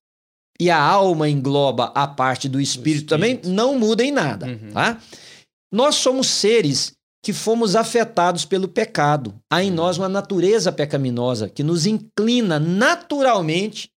e 0.60 0.70
a 0.70 0.80
alma 0.80 1.30
engloba 1.30 1.86
a 1.96 2.08
parte 2.08 2.48
do 2.48 2.60
espírito, 2.60 3.14
espírito. 3.16 3.42
também, 3.44 3.54
não 3.56 3.80
muda 3.80 4.04
em 4.04 4.12
nada, 4.12 4.46
uhum. 4.46 4.72
tá? 4.72 5.02
Nós 5.72 5.96
somos 5.96 6.28
seres 6.28 6.95
que 7.26 7.34
fomos 7.34 7.76
afetados 7.76 8.46
pelo 8.46 8.68
pecado. 8.68 9.34
Há 9.50 9.64
em 9.64 9.72
nós 9.72 9.98
uma 9.98 10.08
natureza 10.08 10.72
pecaminosa 10.72 11.50
que 11.50 11.64
nos 11.64 11.88
inclina 11.88 12.60
naturalmente 12.60 13.90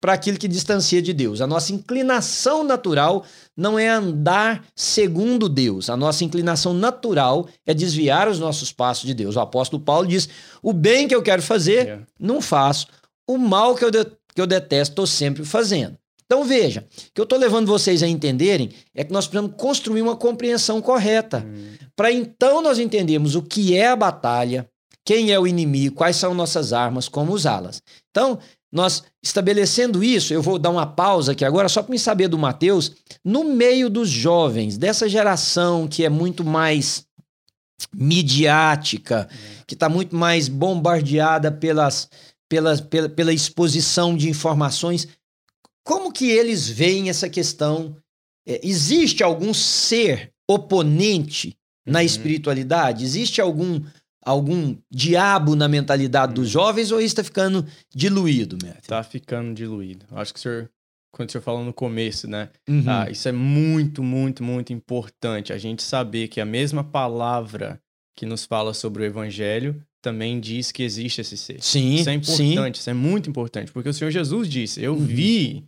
para 0.00 0.14
aquilo 0.14 0.38
que 0.38 0.48
distancia 0.48 1.02
de 1.02 1.12
Deus. 1.12 1.42
A 1.42 1.46
nossa 1.46 1.74
inclinação 1.74 2.64
natural 2.64 3.22
não 3.54 3.78
é 3.78 3.88
andar 3.88 4.64
segundo 4.74 5.46
Deus. 5.46 5.90
A 5.90 5.96
nossa 5.96 6.24
inclinação 6.24 6.72
natural 6.72 7.46
é 7.66 7.74
desviar 7.74 8.28
os 8.30 8.38
nossos 8.38 8.72
passos 8.72 9.04
de 9.04 9.12
Deus. 9.12 9.36
O 9.36 9.40
apóstolo 9.40 9.82
Paulo 9.82 10.08
diz: 10.08 10.26
o 10.62 10.72
bem 10.72 11.06
que 11.06 11.14
eu 11.14 11.22
quero 11.22 11.42
fazer, 11.42 12.06
não 12.18 12.40
faço. 12.40 12.86
O 13.28 13.36
mal 13.36 13.74
que 13.74 13.84
eu, 13.84 13.90
de 13.90 14.06
que 14.34 14.40
eu 14.40 14.46
detesto, 14.46 14.92
estou 14.92 15.06
sempre 15.06 15.44
fazendo. 15.44 15.98
Então 16.26 16.44
veja, 16.44 16.80
o 16.80 17.12
que 17.14 17.20
eu 17.20 17.24
estou 17.24 17.38
levando 17.38 17.66
vocês 17.66 18.02
a 18.02 18.08
entenderem 18.08 18.70
é 18.94 19.04
que 19.04 19.12
nós 19.12 19.26
precisamos 19.26 19.56
construir 19.60 20.02
uma 20.02 20.16
compreensão 20.16 20.80
correta. 20.80 21.44
Hum. 21.46 21.74
Para 21.94 22.10
então 22.10 22.62
nós 22.62 22.78
entendermos 22.78 23.34
o 23.34 23.42
que 23.42 23.76
é 23.76 23.88
a 23.88 23.96
batalha, 23.96 24.68
quem 25.04 25.32
é 25.32 25.38
o 25.38 25.46
inimigo, 25.46 25.96
quais 25.96 26.16
são 26.16 26.34
nossas 26.34 26.72
armas, 26.72 27.08
como 27.08 27.32
usá-las. 27.32 27.82
Então, 28.10 28.38
nós 28.72 29.04
estabelecendo 29.22 30.02
isso, 30.02 30.34
eu 30.34 30.42
vou 30.42 30.58
dar 30.58 30.70
uma 30.70 30.86
pausa 30.86 31.32
aqui 31.32 31.44
agora 31.44 31.68
só 31.68 31.82
para 31.82 31.92
me 31.92 31.98
saber 31.98 32.26
do 32.26 32.38
Mateus, 32.38 32.90
no 33.24 33.44
meio 33.44 33.88
dos 33.88 34.08
jovens, 34.08 34.76
dessa 34.76 35.08
geração 35.08 35.86
que 35.86 36.04
é 36.04 36.08
muito 36.08 36.42
mais 36.42 37.06
midiática, 37.94 39.28
que 39.66 39.74
está 39.74 39.88
muito 39.88 40.16
mais 40.16 40.48
bombardeada 40.48 41.52
pelas, 41.52 42.08
pelas, 42.48 42.80
pela, 42.80 43.08
pela 43.08 43.32
exposição 43.32 44.16
de 44.16 44.28
informações. 44.28 45.06
Como 45.84 46.12
que 46.12 46.30
eles 46.30 46.68
veem 46.68 47.10
essa 47.10 47.28
questão? 47.28 47.96
É, 48.46 48.60
existe 48.66 49.22
algum 49.22 49.52
ser 49.54 50.32
oponente 50.48 51.56
na 51.86 52.00
uhum. 52.00 52.04
espiritualidade? 52.04 53.04
Existe 53.04 53.40
algum 53.40 53.80
algum 54.24 54.74
diabo 54.90 55.54
na 55.54 55.68
mentalidade 55.68 56.30
uhum. 56.30 56.34
dos 56.36 56.48
jovens 56.48 56.90
ou 56.90 56.98
isso 56.98 57.08
está 57.08 57.22
ficando 57.22 57.66
diluído, 57.94 58.56
Matthew? 58.56 58.80
Está 58.80 59.02
ficando 59.02 59.54
diluído. 59.54 60.06
Acho 60.12 60.32
que 60.32 60.38
o 60.38 60.42
senhor, 60.42 60.70
quando 61.12 61.28
o 61.28 61.32
senhor 61.32 61.42
falou 61.42 61.62
no 61.62 61.74
começo, 61.74 62.26
né? 62.26 62.48
Uhum. 62.66 62.84
Ah, 62.86 63.10
isso 63.10 63.28
é 63.28 63.32
muito, 63.32 64.02
muito, 64.02 64.42
muito 64.42 64.72
importante. 64.72 65.52
A 65.52 65.58
gente 65.58 65.82
saber 65.82 66.28
que 66.28 66.40
a 66.40 66.46
mesma 66.46 66.82
palavra 66.82 67.78
que 68.16 68.24
nos 68.24 68.46
fala 68.46 68.72
sobre 68.72 69.02
o 69.02 69.06
evangelho 69.06 69.78
também 70.00 70.40
diz 70.40 70.72
que 70.72 70.82
existe 70.82 71.20
esse 71.20 71.36
ser. 71.36 71.62
Sim, 71.62 71.94
isso 71.94 72.08
é 72.08 72.14
importante, 72.14 72.78
sim. 72.78 72.80
isso 72.80 72.90
é 72.90 72.94
muito 72.94 73.28
importante, 73.28 73.72
porque 73.72 73.88
o 73.88 73.94
Senhor 73.94 74.10
Jesus 74.10 74.48
disse: 74.48 74.82
Eu 74.82 74.94
uhum. 74.94 75.04
vi 75.04 75.64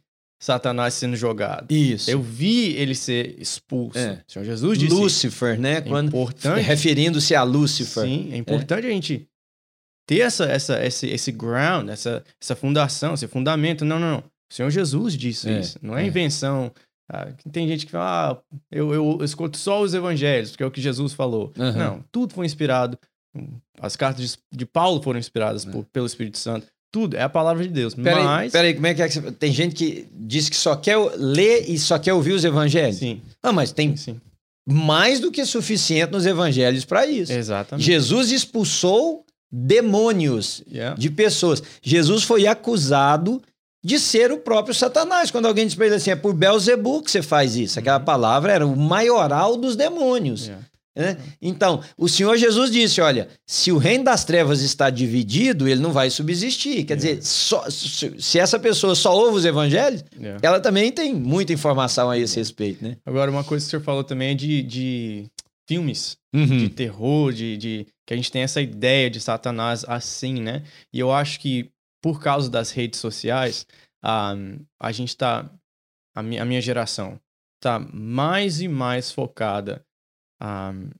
Satanás 0.46 0.94
sendo 0.94 1.16
jogado. 1.16 1.72
Isso. 1.72 2.08
Eu 2.08 2.22
vi 2.22 2.76
ele 2.76 2.94
ser 2.94 3.34
expulso. 3.36 3.98
É. 3.98 4.22
O 4.28 4.32
Senhor 4.32 4.44
Jesus 4.44 4.78
disse. 4.78 4.94
Lúcifer, 4.94 5.58
né? 5.58 5.78
É 5.78 5.80
Quando, 5.80 6.06
importante. 6.06 6.62
Referindo-se 6.62 7.34
a 7.34 7.42
Lúcifer. 7.42 8.04
Sim, 8.04 8.28
é 8.32 8.36
importante 8.36 8.84
é. 8.84 8.88
a 8.88 8.92
gente 8.92 9.28
ter 10.06 10.20
essa, 10.20 10.44
essa, 10.44 10.86
esse, 10.86 11.08
esse 11.08 11.32
ground, 11.32 11.88
essa, 11.88 12.22
essa 12.40 12.54
fundação, 12.54 13.14
esse 13.14 13.26
fundamento. 13.26 13.84
Não, 13.84 13.98
não, 13.98 14.12
não. 14.12 14.18
O 14.18 14.54
Senhor 14.54 14.70
Jesus 14.70 15.16
disse 15.16 15.50
é. 15.50 15.58
isso. 15.58 15.80
Não 15.82 15.98
é, 15.98 16.04
é. 16.04 16.06
invenção. 16.06 16.72
Ah, 17.10 17.26
tem 17.50 17.66
gente 17.66 17.84
que 17.84 17.90
fala, 17.90 18.40
ah, 18.40 18.56
eu, 18.70 18.94
eu 18.94 19.18
escuto 19.24 19.56
só 19.56 19.82
os 19.82 19.94
evangelhos, 19.94 20.50
porque 20.50 20.62
é 20.62 20.66
o 20.66 20.70
que 20.70 20.80
Jesus 20.80 21.12
falou. 21.12 21.52
Uhum. 21.58 21.72
Não, 21.72 22.04
tudo 22.12 22.32
foi 22.32 22.46
inspirado. 22.46 22.96
As 23.80 23.96
cartas 23.96 24.30
de, 24.30 24.58
de 24.58 24.64
Paulo 24.64 25.02
foram 25.02 25.18
inspiradas 25.18 25.64
por, 25.64 25.84
pelo 25.86 26.06
Espírito 26.06 26.38
Santo 26.38 26.68
tudo, 26.90 27.16
é 27.16 27.22
a 27.22 27.28
palavra 27.28 27.62
de 27.62 27.68
Deus. 27.68 27.94
Peraí, 27.94 28.24
mas... 28.24 28.52
peraí, 28.52 28.74
como 28.74 28.86
é 28.86 28.94
que 28.94 29.02
é 29.02 29.08
que 29.08 29.14
você... 29.14 29.32
Tem 29.32 29.52
gente 29.52 29.74
que 29.74 30.06
diz 30.12 30.48
que 30.48 30.56
só 30.56 30.74
quer 30.76 30.96
ler 31.16 31.68
e 31.68 31.78
só 31.78 31.98
quer 31.98 32.14
ouvir 32.14 32.32
os 32.32 32.44
evangelhos. 32.44 32.96
Sim. 32.96 33.20
Ah, 33.42 33.52
mas 33.52 33.72
tem 33.72 33.96
sim, 33.96 34.20
mais 34.68 35.20
do 35.20 35.30
que 35.30 35.44
suficiente 35.44 36.12
nos 36.12 36.26
evangelhos 36.26 36.84
para 36.84 37.06
isso. 37.06 37.32
Exatamente. 37.32 37.84
Jesus 37.84 38.32
expulsou 38.32 39.24
demônios 39.50 40.62
yeah. 40.70 40.96
de 40.98 41.08
pessoas. 41.10 41.62
Jesus 41.80 42.24
foi 42.24 42.46
acusado 42.46 43.40
de 43.84 44.00
ser 44.00 44.32
o 44.32 44.38
próprio 44.38 44.74
Satanás. 44.74 45.30
Quando 45.30 45.46
alguém 45.46 45.66
diz 45.66 45.76
para 45.76 45.86
ele 45.86 45.94
assim, 45.94 46.10
é 46.10 46.16
por 46.16 46.34
Belzebu 46.34 47.02
que 47.02 47.10
você 47.10 47.22
faz 47.22 47.54
isso. 47.54 47.78
Aquela 47.78 47.98
uhum. 47.98 48.04
palavra 48.04 48.52
era 48.52 48.66
o 48.66 48.76
maioral 48.76 49.56
dos 49.56 49.76
demônios. 49.76 50.46
Yeah. 50.46 50.66
Né? 50.96 51.18
Então, 51.42 51.82
o 51.98 52.08
Senhor 52.08 52.36
Jesus 52.38 52.70
disse: 52.70 53.02
olha, 53.02 53.28
se 53.46 53.70
o 53.70 53.76
reino 53.76 54.04
das 54.04 54.24
trevas 54.24 54.62
está 54.62 54.88
dividido, 54.88 55.68
ele 55.68 55.80
não 55.80 55.92
vai 55.92 56.08
subsistir. 56.08 56.84
Quer 56.84 56.94
é. 56.94 56.96
dizer, 56.96 57.22
só, 57.22 57.64
se 57.68 58.38
essa 58.38 58.58
pessoa 58.58 58.94
só 58.94 59.14
ouve 59.14 59.36
os 59.36 59.44
evangelhos, 59.44 60.02
é. 60.18 60.38
ela 60.40 60.58
também 60.58 60.90
tem 60.90 61.14
muita 61.14 61.52
informação 61.52 62.08
a 62.08 62.18
esse 62.18 62.36
respeito. 62.36 62.82
Né? 62.82 62.96
Agora, 63.04 63.30
uma 63.30 63.44
coisa 63.44 63.64
que 63.64 63.68
o 63.68 63.70
senhor 63.70 63.82
falou 63.82 64.02
também 64.02 64.30
é 64.30 64.34
de, 64.34 64.62
de 64.62 65.26
filmes 65.68 66.16
uhum. 66.34 66.46
de 66.58 66.70
terror, 66.70 67.32
de, 67.32 67.56
de 67.58 67.86
que 68.06 68.14
a 68.14 68.16
gente 68.16 68.32
tem 68.32 68.42
essa 68.42 68.62
ideia 68.62 69.10
de 69.10 69.20
Satanás 69.20 69.84
assim, 69.86 70.40
né? 70.40 70.62
E 70.92 70.98
eu 70.98 71.12
acho 71.12 71.38
que 71.40 71.70
por 72.02 72.20
causa 72.20 72.48
das 72.48 72.70
redes 72.70 73.00
sociais, 73.00 73.66
a, 74.02 74.34
a 74.80 74.92
gente 74.92 75.08
está. 75.08 75.50
A 76.14 76.22
minha, 76.22 76.40
a 76.40 76.44
minha 76.46 76.60
geração 76.62 77.20
está 77.58 77.78
mais 77.78 78.62
e 78.62 78.68
mais 78.68 79.10
focada 79.10 79.84
um, 80.42 80.90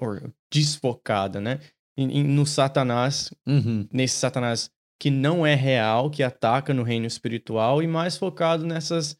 or 0.00 0.32
desfocada, 0.50 1.40
né? 1.40 1.60
No 1.96 2.46
Satanás, 2.46 3.30
uhum. 3.46 3.86
nesse 3.92 4.16
Satanás 4.16 4.70
que 4.98 5.10
não 5.10 5.46
é 5.46 5.54
real, 5.54 6.10
que 6.10 6.22
ataca 6.22 6.74
no 6.74 6.82
reino 6.82 7.06
espiritual 7.06 7.82
e 7.82 7.86
mais 7.86 8.16
focado 8.16 8.66
nessas 8.66 9.18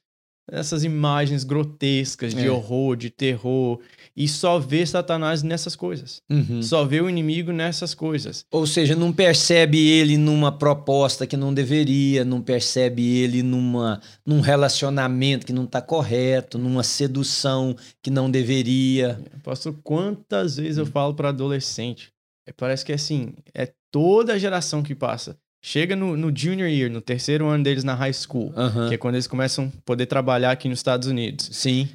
essas 0.51 0.85
imagens 0.85 1.45
grotescas 1.45 2.35
de 2.35 2.47
é. 2.47 2.51
horror, 2.51 2.97
de 2.97 3.09
terror, 3.09 3.79
e 4.17 4.27
só 4.27 4.59
vê 4.59 4.85
Satanás 4.85 5.43
nessas 5.43 5.77
coisas. 5.77 6.21
Uhum. 6.29 6.63
Só 6.63 6.85
vê 6.85 7.01
o 7.01 7.09
inimigo 7.09 7.53
nessas 7.53 7.95
coisas. 7.95 8.45
Ou 8.51 8.67
seja, 8.67 8.97
não 8.97 9.13
percebe 9.13 9.79
ele 9.79 10.17
numa 10.17 10.51
proposta 10.51 11.27
que 11.27 11.37
não 11.37 11.55
deveria, 11.55 12.25
não 12.25 12.43
percebe 12.43 13.19
ele 13.19 13.43
numa, 13.43 14.01
num 14.27 14.41
relacionamento 14.41 15.47
que 15.47 15.53
não 15.53 15.65
está 15.65 15.81
correto, 15.81 16.59
numa 16.59 16.83
sedução 16.83 17.77
que 18.03 18.11
não 18.11 18.31
deveria. 18.31 19.21
Pastor, 19.45 19.75
quantas 19.83 20.57
vezes 20.57 20.79
eu 20.79 20.87
falo 20.87 21.15
para 21.15 21.29
adolescente? 21.29 22.13
Parece 22.57 22.85
que 22.85 22.93
é 22.93 22.97
assim, 22.97 23.35
é 23.55 23.73
toda 23.93 24.33
a 24.33 24.39
geração 24.39 24.83
que 24.83 24.95
passa. 24.95 25.39
Chega 25.63 25.95
no, 25.95 26.17
no, 26.17 26.35
junior 26.35 26.69
year, 26.69 26.91
no 26.91 27.03
terceiro 27.03 27.47
ano 27.47 27.63
deles 27.63 27.85
na 27.85 27.95
high 27.95 28.13
school, 28.13 28.53
uhum. 28.57 28.89
que 28.89 28.95
é 28.95 28.99
quando 28.99 29.17
eles 29.17 29.27
começam 29.27 29.67
a 29.67 29.81
poder 29.85 30.07
trabalhar 30.07 30.51
aqui 30.51 30.69
nos 30.69 30.79
Estados 30.79 31.07
Unidos. 31.07 31.51
Sim. 31.53 31.89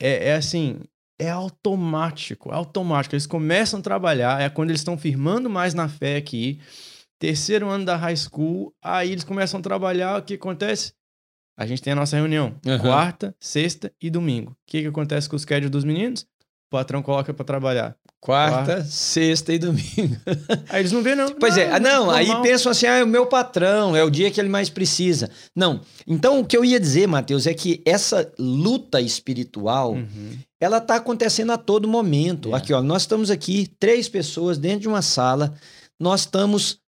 É, 0.00 0.28
é 0.28 0.34
assim, 0.34 0.80
é 1.18 1.30
automático, 1.30 2.50
é 2.50 2.54
automático. 2.54 3.14
Eles 3.14 3.26
começam 3.26 3.80
a 3.80 3.82
trabalhar, 3.82 4.42
é 4.42 4.50
quando 4.50 4.70
eles 4.70 4.80
estão 4.80 4.98
firmando 4.98 5.48
mais 5.48 5.72
na 5.72 5.88
fé 5.88 6.16
aqui. 6.16 6.60
Terceiro 7.18 7.66
ano 7.68 7.86
da 7.86 7.96
high 7.96 8.16
school, 8.16 8.74
aí 8.82 9.10
eles 9.10 9.24
começam 9.24 9.58
a 9.58 9.62
trabalhar. 9.62 10.18
O 10.18 10.22
que 10.22 10.34
acontece? 10.34 10.92
A 11.58 11.64
gente 11.64 11.80
tem 11.80 11.94
a 11.94 11.96
nossa 11.96 12.16
reunião 12.16 12.54
uhum. 12.66 12.78
quarta, 12.78 13.34
sexta 13.40 13.90
e 14.00 14.10
domingo. 14.10 14.50
O 14.50 14.56
que, 14.66 14.82
que 14.82 14.88
acontece 14.88 15.26
com 15.26 15.34
os 15.34 15.42
schedule 15.42 15.70
dos 15.70 15.84
meninos? 15.84 16.26
Patrão 16.76 17.02
coloca 17.02 17.32
para 17.32 17.44
trabalhar. 17.44 17.96
Quarta, 18.20 18.64
Quarta, 18.64 18.84
sexta 18.84 19.52
e 19.54 19.58
domingo. 19.58 20.16
Aí 20.68 20.80
eles 20.80 20.92
não 20.92 21.02
vê, 21.02 21.14
não. 21.14 21.32
Pois 21.32 21.56
é, 21.56 21.78
não, 21.80 22.12
é, 22.12 22.26
não 22.26 22.36
aí 22.36 22.42
pensam 22.42 22.70
assim, 22.72 22.84
ah, 22.84 22.96
é 22.96 23.04
o 23.04 23.06
meu 23.06 23.26
patrão, 23.26 23.96
é 23.96 24.02
o 24.02 24.10
dia 24.10 24.30
que 24.30 24.38
ele 24.38 24.48
mais 24.48 24.68
precisa. 24.68 25.30
Não. 25.54 25.80
Então, 26.06 26.40
o 26.40 26.44
que 26.44 26.56
eu 26.56 26.64
ia 26.64 26.78
dizer, 26.78 27.06
Matheus, 27.06 27.46
é 27.46 27.54
que 27.54 27.80
essa 27.86 28.30
luta 28.38 29.00
espiritual, 29.00 29.92
uhum. 29.92 30.32
ela 30.60 30.80
tá 30.80 30.96
acontecendo 30.96 31.52
a 31.52 31.56
todo 31.56 31.88
momento. 31.88 32.52
É. 32.52 32.58
Aqui, 32.58 32.74
ó, 32.74 32.82
nós 32.82 33.02
estamos 33.02 33.30
aqui, 33.30 33.70
três 33.78 34.08
pessoas 34.08 34.58
dentro 34.58 34.80
de 34.80 34.88
uma 34.88 35.02
sala, 35.02 35.54
nós 35.98 36.20
estamos 36.20 36.80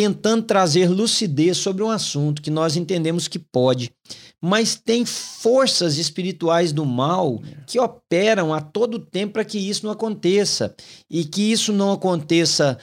tentando 0.00 0.44
trazer 0.44 0.88
lucidez 0.88 1.58
sobre 1.58 1.82
um 1.82 1.90
assunto 1.90 2.40
que 2.40 2.50
nós 2.50 2.76
entendemos 2.76 3.28
que 3.28 3.38
pode 3.38 3.92
mas 4.40 4.74
tem 4.74 5.04
forças 5.04 5.98
espirituais 5.98 6.72
do 6.72 6.86
mal 6.86 7.42
é. 7.44 7.62
que 7.66 7.78
operam 7.78 8.54
a 8.54 8.60
todo 8.60 8.98
tempo 8.98 9.34
para 9.34 9.44
que 9.44 9.58
isso 9.58 9.84
não 9.84 9.92
aconteça. 9.92 10.74
E 11.10 11.24
que 11.24 11.52
isso 11.52 11.72
não 11.72 11.92
aconteça 11.92 12.78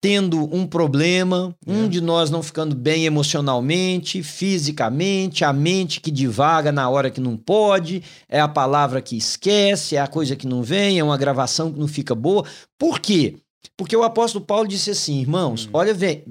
tendo 0.00 0.44
um 0.54 0.66
problema, 0.66 1.54
é. 1.66 1.72
um 1.72 1.88
de 1.88 2.00
nós 2.00 2.30
não 2.30 2.42
ficando 2.42 2.74
bem 2.74 3.04
emocionalmente, 3.04 4.22
fisicamente, 4.22 5.44
a 5.44 5.52
mente 5.52 6.00
que 6.00 6.10
divaga 6.10 6.72
na 6.72 6.88
hora 6.88 7.10
que 7.10 7.20
não 7.20 7.36
pode, 7.36 8.02
é 8.28 8.40
a 8.40 8.48
palavra 8.48 9.02
que 9.02 9.16
esquece, 9.16 9.96
é 9.96 10.00
a 10.00 10.06
coisa 10.06 10.36
que 10.36 10.46
não 10.46 10.62
vem, 10.62 10.98
é 10.98 11.04
uma 11.04 11.18
gravação 11.18 11.72
que 11.72 11.78
não 11.78 11.88
fica 11.88 12.14
boa. 12.14 12.44
Por 12.78 13.00
quê? 13.00 13.36
Porque 13.76 13.96
o 13.96 14.02
apóstolo 14.02 14.44
Paulo 14.44 14.68
disse 14.68 14.90
assim, 14.90 15.20
irmãos, 15.20 15.66
hum. 15.66 15.70
olha, 15.72 15.94
vem, 15.94 16.24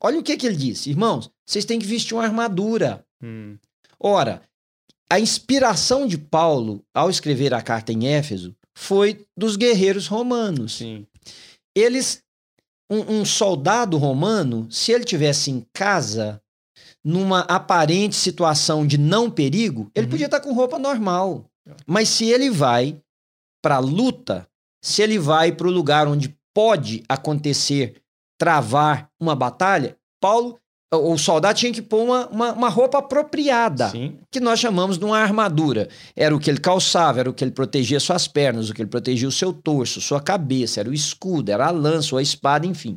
olha 0.00 0.18
o 0.18 0.22
que, 0.22 0.36
que 0.36 0.46
ele 0.46 0.56
disse, 0.56 0.90
irmãos, 0.90 1.30
vocês 1.46 1.64
têm 1.64 1.78
que 1.78 1.86
vestir 1.86 2.14
uma 2.14 2.24
armadura. 2.24 3.04
Hum. 3.22 3.56
Ora, 3.98 4.42
a 5.10 5.20
inspiração 5.20 6.06
de 6.06 6.18
Paulo 6.18 6.84
ao 6.94 7.10
escrever 7.10 7.52
a 7.54 7.62
carta 7.62 7.92
em 7.92 8.08
Éfeso 8.08 8.54
foi 8.74 9.26
dos 9.36 9.56
guerreiros 9.56 10.06
romanos. 10.06 10.78
Sim. 10.78 11.06
Eles, 11.76 12.22
um, 12.90 13.20
um 13.20 13.24
soldado 13.24 13.96
romano, 13.98 14.70
se 14.70 14.92
ele 14.92 15.04
tivesse 15.04 15.50
em 15.50 15.66
casa, 15.72 16.40
numa 17.04 17.40
aparente 17.40 18.14
situação 18.14 18.86
de 18.86 18.96
não 18.96 19.30
perigo, 19.30 19.90
ele 19.94 20.06
uhum. 20.06 20.10
podia 20.10 20.26
estar 20.26 20.40
com 20.40 20.52
roupa 20.52 20.78
normal. 20.78 21.44
Mas 21.86 22.08
se 22.08 22.26
ele 22.26 22.50
vai 22.50 23.00
para 23.62 23.76
a 23.76 23.80
luta, 23.80 24.48
se 24.82 25.02
ele 25.02 25.18
vai 25.18 25.52
para 25.52 25.66
o 25.66 25.70
lugar 25.70 26.08
onde 26.08 26.36
pode 26.54 27.02
acontecer, 27.08 28.02
travar 28.38 29.08
uma 29.20 29.34
batalha, 29.34 29.96
Paulo 30.20 30.58
o 30.94 31.16
soldado 31.16 31.58
tinha 31.58 31.72
que 31.72 31.80
pôr 31.80 32.02
uma, 32.02 32.26
uma, 32.28 32.52
uma, 32.52 32.68
roupa 32.68 32.98
apropriada, 32.98 33.88
Sim. 33.88 34.18
que 34.30 34.38
nós 34.38 34.60
chamamos 34.60 34.98
de 34.98 35.04
uma 35.04 35.18
armadura. 35.18 35.88
Era 36.14 36.36
o 36.36 36.38
que 36.38 36.50
ele 36.50 36.60
calçava, 36.60 37.20
era 37.20 37.30
o 37.30 37.32
que 37.32 37.42
ele 37.42 37.50
protegia 37.50 37.98
suas 37.98 38.28
pernas, 38.28 38.68
o 38.68 38.74
que 38.74 38.82
ele 38.82 38.90
protegia 38.90 39.26
o 39.26 39.32
seu 39.32 39.54
torso, 39.54 40.02
sua 40.02 40.20
cabeça, 40.20 40.80
era 40.80 40.90
o 40.90 40.94
escudo, 40.94 41.50
era 41.50 41.66
a 41.66 41.70
lança 41.70 42.14
ou 42.14 42.18
a 42.18 42.22
espada, 42.22 42.66
enfim. 42.66 42.96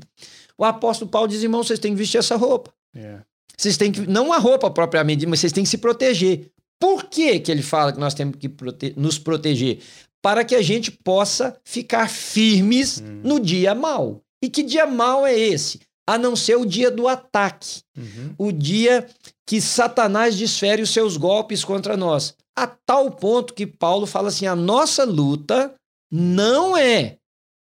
O 0.58 0.66
apóstolo 0.66 1.10
Paulo 1.10 1.30
diz, 1.30 1.42
irmão, 1.42 1.64
vocês 1.64 1.80
têm 1.80 1.94
que 1.94 1.98
vestir 1.98 2.18
essa 2.18 2.36
roupa. 2.36 2.74
Yeah. 2.94 3.24
Vocês 3.58 3.78
têm 3.78 3.92
que. 3.92 4.02
Não 4.02 4.34
a 4.34 4.38
roupa 4.38 4.70
propriamente, 4.70 5.26
mas 5.26 5.40
vocês 5.40 5.54
têm 5.54 5.64
que 5.64 5.70
se 5.70 5.78
proteger. 5.78 6.52
Por 6.78 7.06
que, 7.06 7.40
que 7.40 7.52
ele 7.52 7.62
fala 7.62 7.94
que 7.94 8.00
nós 8.00 8.14
temos 8.14 8.36
que 8.36 8.50
prote 8.50 8.94
nos 8.98 9.18
proteger? 9.18 9.80
Para 10.26 10.44
que 10.44 10.56
a 10.56 10.62
gente 10.64 10.90
possa 10.90 11.56
ficar 11.64 12.10
firmes 12.10 13.00
hum. 13.00 13.22
no 13.24 13.40
dia 13.40 13.76
mal. 13.76 14.22
E 14.44 14.50
que 14.50 14.64
dia 14.64 14.88
mal 14.88 15.24
é 15.24 15.38
esse? 15.38 15.82
A 16.10 16.18
não 16.18 16.36
ser 16.36 16.56
o 16.56 16.66
dia 16.66 16.90
do 16.90 17.08
ataque. 17.08 17.82
Uhum. 17.96 18.34
O 18.36 18.52
dia 18.52 19.06
que 19.46 19.62
Satanás 19.62 20.36
desfere 20.36 20.82
os 20.82 20.90
seus 20.90 21.16
golpes 21.16 21.64
contra 21.64 21.96
nós. 21.96 22.34
A 22.58 22.66
tal 22.66 23.12
ponto 23.12 23.54
que 23.54 23.68
Paulo 23.68 24.08
fala 24.08 24.30
assim: 24.30 24.48
a 24.48 24.56
nossa 24.56 25.04
luta 25.04 25.76
não 26.12 26.76
é 26.76 27.18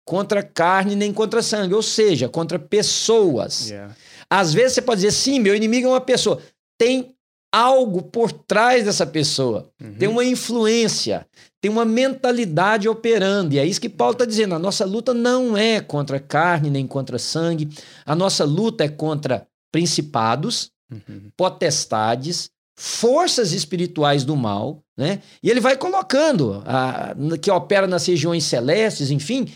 contra 0.06 0.42
carne 0.42 0.94
nem 0.94 1.14
contra 1.14 1.42
sangue, 1.42 1.72
ou 1.72 1.82
seja, 1.82 2.28
contra 2.28 2.58
pessoas. 2.58 3.70
Yeah. 3.70 3.96
Às 4.28 4.52
vezes 4.52 4.74
você 4.74 4.82
pode 4.82 5.00
dizer, 5.00 5.12
sim, 5.12 5.38
meu 5.38 5.56
inimigo 5.56 5.88
é 5.88 5.92
uma 5.92 6.00
pessoa. 6.02 6.42
Tem 6.78 7.14
algo 7.52 8.02
por 8.02 8.32
trás 8.32 8.84
dessa 8.84 9.06
pessoa, 9.06 9.70
uhum. 9.82 9.94
tem 9.94 10.08
uma 10.08 10.24
influência, 10.24 11.26
tem 11.60 11.70
uma 11.70 11.84
mentalidade 11.84 12.88
operando. 12.88 13.54
E 13.54 13.58
é 13.58 13.66
isso 13.66 13.80
que 13.80 13.88
Paulo 13.88 14.12
está 14.12 14.24
dizendo: 14.24 14.54
a 14.54 14.58
nossa 14.58 14.84
luta 14.84 15.12
não 15.12 15.56
é 15.56 15.80
contra 15.80 16.20
carne 16.20 16.70
nem 16.70 16.86
contra 16.86 17.18
sangue, 17.18 17.68
a 18.06 18.14
nossa 18.14 18.44
luta 18.44 18.84
é 18.84 18.88
contra 18.88 19.46
principados, 19.72 20.70
uhum. 20.90 21.30
potestades, 21.36 22.50
forças 22.76 23.52
espirituais 23.52 24.24
do 24.24 24.36
mal, 24.36 24.82
né? 24.96 25.20
E 25.42 25.50
ele 25.50 25.60
vai 25.60 25.76
colocando 25.76 26.62
a, 26.64 27.14
que 27.40 27.50
opera 27.50 27.86
nas 27.86 28.06
regiões 28.06 28.44
celestes, 28.44 29.10
enfim. 29.10 29.46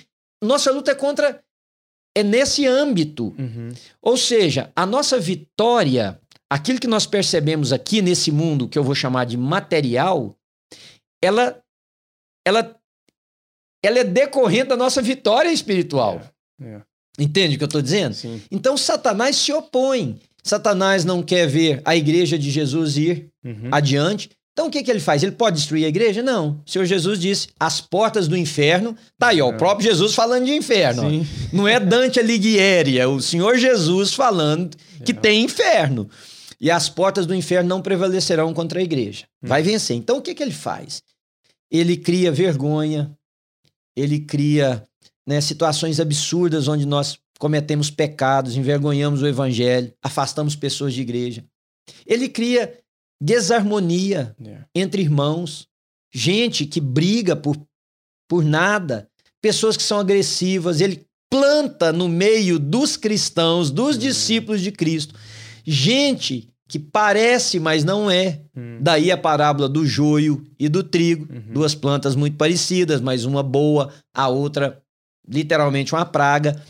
Nossa 0.42 0.70
luta 0.70 0.90
é 0.90 0.94
contra 0.94 1.40
é 2.14 2.22
nesse 2.22 2.66
âmbito. 2.66 3.34
Uhum. 3.38 3.70
Ou 4.00 4.16
seja, 4.16 4.70
a 4.76 4.86
nossa 4.86 5.18
vitória, 5.18 6.20
aquilo 6.54 6.78
que 6.78 6.86
nós 6.86 7.04
percebemos 7.04 7.72
aqui 7.72 8.00
nesse 8.00 8.30
mundo 8.30 8.68
que 8.68 8.78
eu 8.78 8.84
vou 8.84 8.94
chamar 8.94 9.24
de 9.24 9.36
material, 9.36 10.36
ela 11.20 11.60
ela 12.46 12.76
ela 13.84 13.98
é 13.98 14.04
decorrente 14.04 14.68
da 14.68 14.76
nossa 14.76 15.02
vitória 15.02 15.52
espiritual. 15.52 16.22
É, 16.62 16.64
é. 16.64 16.82
Entende 17.18 17.56
o 17.56 17.58
que 17.58 17.64
eu 17.64 17.66
estou 17.66 17.82
dizendo? 17.82 18.14
Sim. 18.14 18.40
Então 18.52 18.76
Satanás 18.76 19.34
se 19.34 19.52
opõe. 19.52 20.20
Satanás 20.44 21.04
não 21.04 21.24
quer 21.24 21.48
ver 21.48 21.82
a 21.84 21.96
igreja 21.96 22.38
de 22.38 22.48
Jesus 22.52 22.96
ir 22.96 23.30
uhum. 23.44 23.70
adiante. 23.72 24.30
Então 24.52 24.68
o 24.68 24.70
que, 24.70 24.84
que 24.84 24.90
ele 24.92 25.00
faz? 25.00 25.24
Ele 25.24 25.32
pode 25.32 25.56
destruir 25.56 25.84
a 25.84 25.88
igreja? 25.88 26.22
Não. 26.22 26.62
O 26.64 26.70
Senhor 26.70 26.84
Jesus 26.84 27.18
disse: 27.18 27.48
as 27.58 27.80
portas 27.80 28.28
do 28.28 28.36
inferno. 28.36 28.96
Tá 29.18 29.28
aí, 29.28 29.42
ó, 29.42 29.50
é. 29.50 29.54
o 29.54 29.58
próprio 29.58 29.88
Jesus 29.88 30.14
falando 30.14 30.44
de 30.44 30.54
inferno. 30.54 31.02
Não 31.52 31.66
é 31.66 31.80
Dante 31.80 32.20
Alighieri, 32.20 33.00
é 33.00 33.08
o 33.08 33.20
Senhor 33.20 33.58
Jesus 33.58 34.14
falando 34.14 34.76
que 35.04 35.10
é. 35.10 35.16
tem 35.16 35.42
inferno. 35.42 36.08
E 36.60 36.70
as 36.70 36.88
portas 36.88 37.26
do 37.26 37.34
inferno 37.34 37.68
não 37.68 37.82
prevalecerão 37.82 38.52
contra 38.54 38.80
a 38.80 38.82
igreja. 38.82 39.26
Hum. 39.42 39.48
Vai 39.48 39.62
vencer. 39.62 39.96
Então 39.96 40.18
o 40.18 40.22
que, 40.22 40.34
que 40.34 40.42
ele 40.42 40.52
faz? 40.52 41.02
Ele 41.70 41.96
cria 41.96 42.30
vergonha, 42.30 43.16
ele 43.96 44.20
cria 44.20 44.84
né, 45.26 45.40
situações 45.40 45.98
absurdas 46.00 46.68
onde 46.68 46.86
nós 46.86 47.18
cometemos 47.38 47.90
pecados, 47.90 48.56
envergonhamos 48.56 49.22
o 49.22 49.26
evangelho, 49.26 49.92
afastamos 50.02 50.54
pessoas 50.54 50.94
de 50.94 51.02
igreja. 51.02 51.44
Ele 52.06 52.28
cria 52.28 52.78
desarmonia 53.20 54.34
yeah. 54.40 54.66
entre 54.74 55.02
irmãos, 55.02 55.66
gente 56.12 56.66
que 56.66 56.80
briga 56.80 57.34
por, 57.34 57.56
por 58.28 58.44
nada, 58.44 59.08
pessoas 59.42 59.76
que 59.76 59.82
são 59.82 59.98
agressivas. 59.98 60.80
Ele 60.80 61.04
planta 61.30 61.92
no 61.92 62.08
meio 62.08 62.58
dos 62.58 62.96
cristãos, 62.96 63.70
dos 63.70 63.96
uhum. 63.96 64.00
discípulos 64.02 64.60
de 64.60 64.70
Cristo, 64.70 65.14
gente 65.64 66.48
que 66.68 66.78
parece, 66.78 67.60
mas 67.60 67.84
não 67.84 68.10
é. 68.10 68.40
Uhum. 68.56 68.78
Daí 68.80 69.10
a 69.10 69.16
parábola 69.16 69.68
do 69.68 69.86
joio 69.86 70.44
e 70.58 70.68
do 70.68 70.82
trigo, 70.82 71.32
uhum. 71.32 71.52
duas 71.52 71.74
plantas 71.74 72.16
muito 72.16 72.36
parecidas, 72.36 73.00
mas 73.00 73.24
uma 73.24 73.42
boa, 73.42 73.92
a 74.14 74.28
outra 74.28 74.82
literalmente 75.28 75.94
uma 75.94 76.04
praga. 76.04 76.60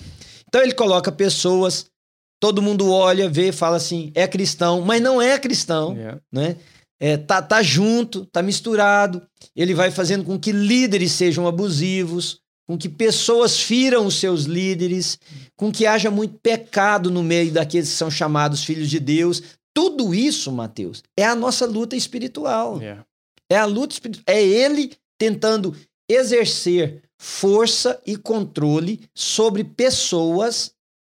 Então 0.48 0.62
ele 0.62 0.74
coloca 0.74 1.10
pessoas, 1.10 1.86
todo 2.40 2.62
mundo 2.62 2.90
olha, 2.92 3.28
vê, 3.28 3.52
fala 3.52 3.76
assim, 3.76 4.12
é 4.14 4.26
cristão, 4.26 4.80
mas 4.80 5.02
não 5.02 5.20
é 5.20 5.38
cristão, 5.38 5.96
yeah. 5.96 6.20
né? 6.32 6.56
É, 7.00 7.16
tá, 7.16 7.42
tá 7.42 7.62
junto, 7.62 8.24
tá 8.26 8.40
misturado. 8.40 9.20
Ele 9.54 9.74
vai 9.74 9.90
fazendo 9.90 10.24
com 10.24 10.38
que 10.38 10.52
líderes 10.52 11.12
sejam 11.12 11.46
abusivos, 11.46 12.40
com 12.66 12.78
que 12.78 12.88
pessoas 12.88 13.58
firam 13.58 14.06
os 14.06 14.18
seus 14.18 14.44
líderes, 14.44 15.18
com 15.56 15.70
que 15.70 15.86
haja 15.86 16.10
muito 16.10 16.38
pecado 16.42 17.10
no 17.10 17.22
meio 17.22 17.52
daqueles 17.52 17.90
que 17.90 17.96
são 17.96 18.10
chamados 18.10 18.64
filhos 18.64 18.88
de 18.88 18.98
Deus. 18.98 19.42
Tudo 19.74 20.14
isso, 20.14 20.50
Mateus, 20.50 21.02
é 21.16 21.24
a 21.24 21.34
nossa 21.34 21.66
luta 21.66 21.96
espiritual. 21.96 22.78
Yeah. 22.78 23.04
É 23.50 23.56
a 23.56 23.64
luta 23.64 23.94
espiritual. 23.94 24.24
É 24.26 24.42
ele 24.42 24.92
tentando 25.18 25.76
exercer 26.08 27.02
força 27.18 28.00
e 28.06 28.16
controle 28.16 29.00
sobre 29.14 29.64
pessoas 29.64 30.72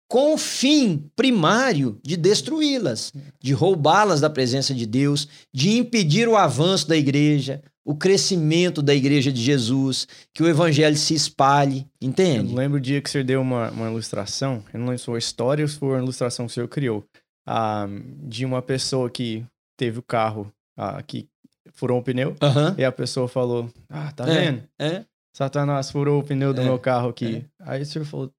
com 0.08 0.34
o 0.34 0.38
fim 0.38 1.10
primário 1.16 1.98
de 2.02 2.16
destruí-las, 2.16 3.12
de 3.42 3.52
roubá-las 3.52 4.20
da 4.20 4.30
presença 4.30 4.72
de 4.72 4.86
Deus, 4.86 5.26
de 5.52 5.76
impedir 5.76 6.28
o 6.28 6.36
avanço 6.36 6.86
da 6.86 6.96
igreja, 6.96 7.60
o 7.86 7.94
crescimento 7.94 8.82
da 8.82 8.92
igreja 8.92 9.30
de 9.30 9.40
Jesus, 9.40 10.08
que 10.34 10.42
o 10.42 10.48
evangelho 10.48 10.96
se 10.96 11.14
espalhe, 11.14 11.86
entende? 12.02 12.50
Eu 12.50 12.58
lembro 12.58 12.78
o 12.78 12.80
dia 12.80 13.00
que 13.00 13.08
o 13.08 13.12
senhor 13.12 13.22
deu 13.22 13.40
uma, 13.40 13.70
uma 13.70 13.88
ilustração, 13.88 14.64
eu 14.74 14.80
não 14.80 14.86
lembro 14.86 14.98
se 14.98 15.04
foi 15.04 15.18
história 15.20 15.64
ou 15.64 15.68
se 15.68 15.78
foi 15.78 15.90
uma 15.90 16.02
ilustração 16.02 16.46
que 16.46 16.50
o 16.50 16.54
senhor 16.54 16.66
criou, 16.66 17.04
ah, 17.46 17.86
de 18.24 18.44
uma 18.44 18.60
pessoa 18.60 19.08
que 19.08 19.44
teve 19.78 20.00
o 20.00 20.02
carro 20.02 20.52
ah, 20.76 21.00
que 21.00 21.28
furou 21.74 22.00
um 22.00 22.02
pneu, 22.02 22.34
e 22.76 22.84
a 22.84 22.90
pessoa 22.90 23.28
falou, 23.28 23.70
ah, 23.88 24.10
tá 24.10 24.28
é, 24.28 24.40
vendo? 24.40 24.62
É. 24.80 25.04
Satanás 25.32 25.88
furou 25.90 26.20
o 26.20 26.24
pneu 26.24 26.52
do 26.52 26.62
é, 26.62 26.64
meu 26.64 26.80
carro 26.80 27.10
aqui. 27.10 27.44
É. 27.60 27.70
Aí 27.70 27.82
o 27.82 27.86
senhor 27.86 28.04
falou. 28.04 28.32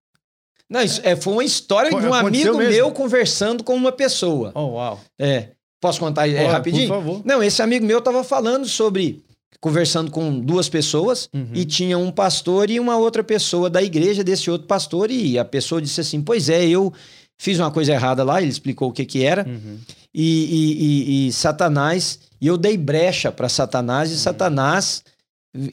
Não, 0.69 0.81
isso 0.81 0.99
é, 1.05 1.15
foi 1.15 1.31
uma 1.31 1.43
história 1.43 1.89
foi, 1.89 2.01
de 2.01 2.07
um 2.07 2.13
amigo 2.13 2.57
mesmo? 2.57 2.73
meu 2.73 2.91
conversando 2.91 3.63
com 3.63 3.75
uma 3.75 3.93
pessoa. 3.93 4.51
Oh, 4.53 4.71
uau. 4.73 4.99
É. 5.17 5.51
Posso 5.79 5.99
contar 5.99 6.27
é, 6.27 6.47
rapidinho? 6.47 6.87
Por 6.87 6.95
favor. 6.95 7.21
Não, 7.23 7.41
esse 7.41 7.61
amigo 7.61 7.85
meu 7.85 7.99
estava 7.99 8.23
falando 8.23 8.65
sobre. 8.65 9.23
Conversando 9.59 10.11
com 10.11 10.39
duas 10.39 10.69
pessoas 10.69 11.29
uhum. 11.33 11.49
e 11.53 11.65
tinha 11.65 11.97
um 11.97 12.11
pastor 12.11 12.69
e 12.69 12.79
uma 12.79 12.97
outra 12.97 13.23
pessoa 13.23 13.69
da 13.69 13.81
igreja 13.81 14.23
desse 14.23 14.51
outro 14.51 14.67
pastor. 14.67 15.09
E 15.09 15.39
a 15.39 15.45
pessoa 15.45 15.81
disse 15.81 16.01
assim: 16.01 16.21
Pois 16.21 16.47
é, 16.47 16.67
eu 16.67 16.93
fiz 17.37 17.59
uma 17.59 17.71
coisa 17.71 17.93
errada 17.93 18.23
lá. 18.23 18.41
Ele 18.41 18.51
explicou 18.51 18.89
o 18.89 18.93
que, 18.93 19.05
que 19.05 19.23
era. 19.23 19.47
Uhum. 19.47 19.79
E, 20.13 20.23
e, 20.23 21.25
e, 21.25 21.27
e, 21.27 21.33
Satanás. 21.33 22.19
E 22.39 22.45
eu 22.45 22.57
dei 22.57 22.77
brecha 22.77 23.31
para 23.31 23.49
Satanás 23.49 24.09
e 24.09 24.13
uhum. 24.13 24.19
Satanás 24.19 25.03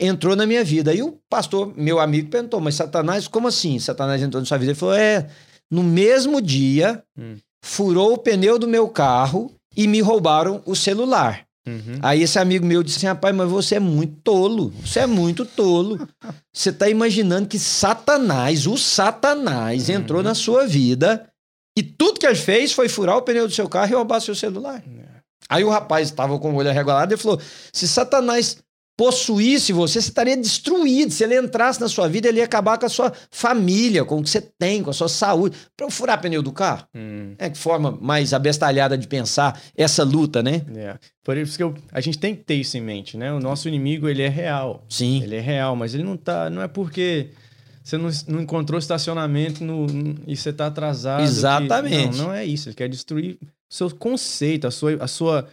entrou 0.00 0.34
na 0.34 0.46
minha 0.46 0.64
vida. 0.64 0.90
Aí 0.90 1.02
o 1.02 1.18
pastor, 1.28 1.72
meu 1.76 2.00
amigo, 2.00 2.30
perguntou: 2.30 2.60
Mas 2.60 2.74
Satanás, 2.76 3.28
como 3.28 3.48
assim? 3.48 3.78
Satanás 3.78 4.22
entrou 4.22 4.40
na 4.40 4.46
sua 4.46 4.58
vida? 4.58 4.72
Ele 4.72 4.78
falou: 4.78 4.94
É, 4.94 5.28
no 5.70 5.82
mesmo 5.82 6.40
dia, 6.40 7.02
hum. 7.18 7.36
furou 7.62 8.14
o 8.14 8.18
pneu 8.18 8.58
do 8.58 8.68
meu 8.68 8.88
carro 8.88 9.52
e 9.76 9.86
me 9.86 10.00
roubaram 10.00 10.62
o 10.64 10.74
celular. 10.74 11.44
Uhum. 11.66 11.98
Aí 12.02 12.22
esse 12.22 12.38
amigo 12.38 12.66
meu 12.66 12.82
disse 12.82 12.98
assim: 12.98 13.06
rapaz, 13.06 13.34
mas 13.34 13.48
você 13.48 13.76
é 13.76 13.80
muito 13.80 14.16
tolo. 14.22 14.72
Você 14.84 15.00
é 15.00 15.06
muito 15.06 15.44
tolo. 15.46 16.06
Você 16.52 16.70
está 16.70 16.88
imaginando 16.88 17.48
que 17.48 17.58
Satanás, 17.58 18.66
o 18.66 18.76
Satanás, 18.76 19.88
uhum. 19.88 19.94
entrou 19.96 20.22
na 20.22 20.34
sua 20.34 20.66
vida 20.66 21.26
e 21.76 21.82
tudo 21.82 22.20
que 22.20 22.26
ele 22.26 22.34
fez 22.34 22.72
foi 22.72 22.88
furar 22.88 23.16
o 23.16 23.22
pneu 23.22 23.48
do 23.48 23.54
seu 23.54 23.68
carro 23.68 23.92
e 23.92 23.94
roubar 23.94 24.20
seu 24.20 24.34
celular. 24.34 24.82
Uhum. 24.86 25.04
Aí 25.48 25.64
o 25.64 25.70
rapaz 25.70 26.08
estava 26.08 26.38
com 26.38 26.52
o 26.52 26.56
olho 26.56 26.70
arregalado 26.70 27.14
e 27.14 27.16
falou: 27.16 27.40
se 27.72 27.88
Satanás 27.88 28.58
possuísse 28.96 29.72
você, 29.72 30.00
você 30.00 30.08
estaria 30.08 30.36
destruído. 30.36 31.12
Se 31.12 31.24
ele 31.24 31.38
entrasse 31.38 31.80
na 31.80 31.88
sua 31.88 32.08
vida, 32.08 32.28
ele 32.28 32.38
ia 32.38 32.44
acabar 32.44 32.78
com 32.78 32.86
a 32.86 32.88
sua 32.88 33.12
família, 33.30 34.04
com 34.04 34.18
o 34.18 34.22
que 34.22 34.30
você 34.30 34.40
tem, 34.40 34.82
com 34.82 34.90
a 34.90 34.92
sua 34.92 35.08
saúde. 35.08 35.56
Para 35.76 35.90
furar 35.90 36.20
pneu 36.20 36.42
do 36.42 36.52
carro? 36.52 36.86
Hum. 36.94 37.34
É 37.38 37.50
que 37.50 37.58
forma 37.58 37.90
mais 38.00 38.32
abestalhada 38.32 38.96
de 38.96 39.06
pensar 39.06 39.60
essa 39.76 40.04
luta, 40.04 40.42
né? 40.42 40.62
É. 40.76 40.96
Por 41.24 41.36
isso 41.36 41.56
que 41.56 41.62
eu, 41.62 41.74
a 41.92 42.00
gente 42.00 42.18
tem 42.18 42.34
que 42.34 42.44
ter 42.44 42.54
isso 42.54 42.76
em 42.76 42.80
mente, 42.80 43.16
né? 43.16 43.32
O 43.32 43.40
nosso 43.40 43.68
inimigo, 43.68 44.08
ele 44.08 44.22
é 44.22 44.28
real. 44.28 44.84
Sim. 44.88 45.22
Ele 45.22 45.36
é 45.36 45.40
real, 45.40 45.74
mas 45.74 45.94
ele 45.94 46.04
não 46.04 46.16
tá. 46.16 46.48
Não 46.48 46.62
é 46.62 46.68
porque. 46.68 47.30
Você 47.82 47.98
não, 47.98 48.08
não 48.28 48.40
encontrou 48.40 48.78
estacionamento 48.78 49.62
no, 49.62 49.86
e 50.26 50.34
você 50.34 50.48
está 50.48 50.68
atrasado. 50.68 51.22
Exatamente. 51.22 52.12
Que, 52.12 52.16
não, 52.16 52.28
não 52.28 52.32
é 52.32 52.42
isso. 52.42 52.70
Ele 52.70 52.76
quer 52.76 52.88
destruir 52.88 53.36
o 53.42 53.46
seu 53.68 53.90
conceito, 53.90 54.66
a 54.66 54.70
sua, 54.70 54.96
a 54.98 55.06
sua 55.06 55.46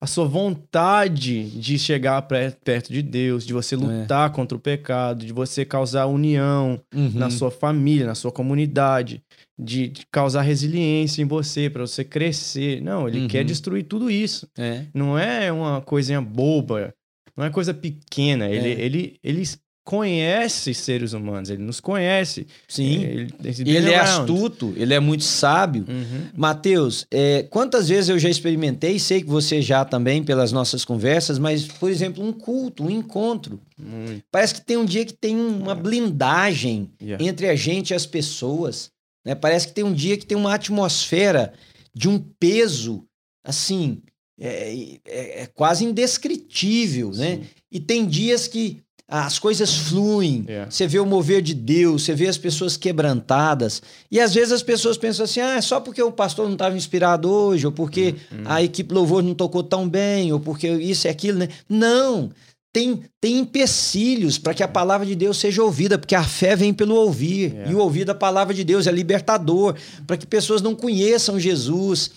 a 0.00 0.06
sua 0.06 0.26
vontade 0.26 1.48
de 1.50 1.78
chegar 1.78 2.20
perto 2.22 2.92
de 2.92 3.00
Deus, 3.00 3.46
de 3.46 3.52
você 3.52 3.74
é. 3.74 3.78
lutar 3.78 4.30
é. 4.30 4.32
contra 4.32 4.56
o 4.56 4.60
pecado, 4.60 5.24
de 5.24 5.32
você 5.32 5.64
causar 5.64 6.06
união 6.06 6.80
uhum. 6.94 7.12
na 7.14 7.30
sua 7.30 7.50
família, 7.50 8.06
na 8.06 8.14
sua 8.14 8.30
comunidade, 8.30 9.22
de, 9.58 9.88
de 9.88 10.06
causar 10.12 10.42
resiliência 10.42 11.22
em 11.22 11.26
você, 11.26 11.70
para 11.70 11.86
você 11.86 12.04
crescer. 12.04 12.82
Não, 12.82 13.08
ele 13.08 13.20
uhum. 13.20 13.28
quer 13.28 13.44
destruir 13.44 13.84
tudo 13.84 14.10
isso. 14.10 14.46
É. 14.58 14.84
Não 14.92 15.18
é 15.18 15.50
uma 15.50 15.80
coisinha 15.80 16.20
boba, 16.20 16.94
não 17.34 17.44
é 17.44 17.50
coisa 17.50 17.72
pequena. 17.72 18.48
Ele, 18.48 18.68
é. 18.68 18.80
ele, 18.80 19.18
ele 19.22 19.42
conhece 19.86 20.74
seres 20.74 21.12
humanos, 21.12 21.48
ele 21.48 21.62
nos 21.62 21.78
conhece. 21.78 22.44
Sim. 22.66 23.04
É, 23.04 23.08
Ele, 23.12 23.34
E 23.64 23.76
ele 23.76 23.90
é 23.92 23.98
astuto, 24.00 24.74
ele 24.76 24.92
é 24.92 24.98
muito 24.98 25.22
sábio. 25.22 25.84
Uhum. 25.88 26.26
Mateus, 26.36 27.06
é, 27.08 27.44
quantas 27.44 27.88
vezes 27.88 28.08
eu 28.10 28.18
já 28.18 28.28
experimentei, 28.28 28.98
sei 28.98 29.22
que 29.22 29.28
você 29.28 29.62
já 29.62 29.84
também 29.84 30.24
pelas 30.24 30.50
nossas 30.50 30.84
conversas, 30.84 31.38
mas, 31.38 31.66
por 31.68 31.88
exemplo, 31.88 32.22
um 32.22 32.32
culto, 32.32 32.82
um 32.84 32.90
encontro. 32.90 33.60
Muito. 33.78 34.24
Parece 34.30 34.54
que 34.54 34.60
tem 34.60 34.76
um 34.76 34.84
dia 34.84 35.04
que 35.04 35.14
tem 35.14 35.36
uma 35.36 35.74
blindagem 35.74 36.90
Yeah. 37.00 37.24
entre 37.24 37.48
a 37.48 37.54
gente 37.54 37.90
e 37.90 37.94
as 37.94 38.04
pessoas. 38.06 38.90
Né? 39.24 39.34
Parece 39.36 39.68
que 39.68 39.74
tem 39.74 39.84
um 39.84 39.92
dia 39.92 40.16
que 40.16 40.26
tem 40.26 40.36
uma 40.36 40.52
atmosfera 40.54 41.52
de 41.94 42.08
um 42.08 42.18
peso, 42.18 43.04
assim, 43.44 44.02
é, 44.38 44.74
é- 45.06 45.42
é 45.42 45.46
quase 45.46 45.84
indescritível, 45.84 47.10
né? 47.12 47.36
Sim. 47.36 47.42
E 47.70 47.80
tem 47.80 48.04
dias 48.06 48.46
que 48.48 48.78
as 49.08 49.38
coisas 49.38 49.72
fluem, 49.72 50.44
Yeah. 50.48 50.70
você 50.70 50.86
vê 50.86 50.98
o 50.98 51.06
mover 51.06 51.40
de 51.40 51.54
Deus, 51.54 52.02
você 52.02 52.12
vê 52.14 52.26
as 52.26 52.36
pessoas 52.36 52.76
quebrantadas. 52.76 53.80
E 54.10 54.18
às 54.20 54.34
vezes 54.34 54.52
as 54.52 54.62
pessoas 54.62 54.98
pensam 54.98 55.24
assim: 55.24 55.40
ah, 55.40 55.56
é 55.56 55.60
só 55.60 55.78
porque 55.80 56.02
o 56.02 56.10
pastor 56.10 56.46
não 56.46 56.54
estava 56.54 56.76
inspirado 56.76 57.30
hoje, 57.30 57.64
ou 57.66 57.72
porque 57.72 58.16
Uhum. 58.32 58.42
a 58.46 58.62
equipe 58.62 58.92
louvor 58.92 59.22
não 59.22 59.34
tocou 59.34 59.62
tão 59.62 59.88
bem, 59.88 60.32
ou 60.32 60.40
porque 60.40 60.68
isso 60.68 61.06
e 61.06 61.10
aquilo, 61.10 61.38
né? 61.38 61.48
Não! 61.68 62.30
Tem, 62.72 63.00
tem 63.22 63.38
empecilhos 63.38 64.36
para 64.38 64.52
que 64.52 64.62
a 64.62 64.68
palavra 64.68 65.06
de 65.06 65.14
Deus 65.14 65.38
seja 65.38 65.62
ouvida, 65.62 65.96
porque 65.96 66.14
a 66.14 66.22
fé 66.24 66.54
vem 66.54 66.74
pelo 66.74 66.94
ouvir. 66.96 67.52
Yeah. 67.52 67.72
E 67.72 67.74
o 67.74 67.78
ouvir 67.78 68.04
da 68.04 68.14
palavra 68.14 68.52
de 68.52 68.62
Deus 68.64 68.86
é 68.86 68.92
libertador, 68.92 69.74
para 70.06 70.16
que 70.18 70.26
pessoas 70.26 70.60
não 70.60 70.74
conheçam 70.74 71.40
Jesus. 71.40 72.10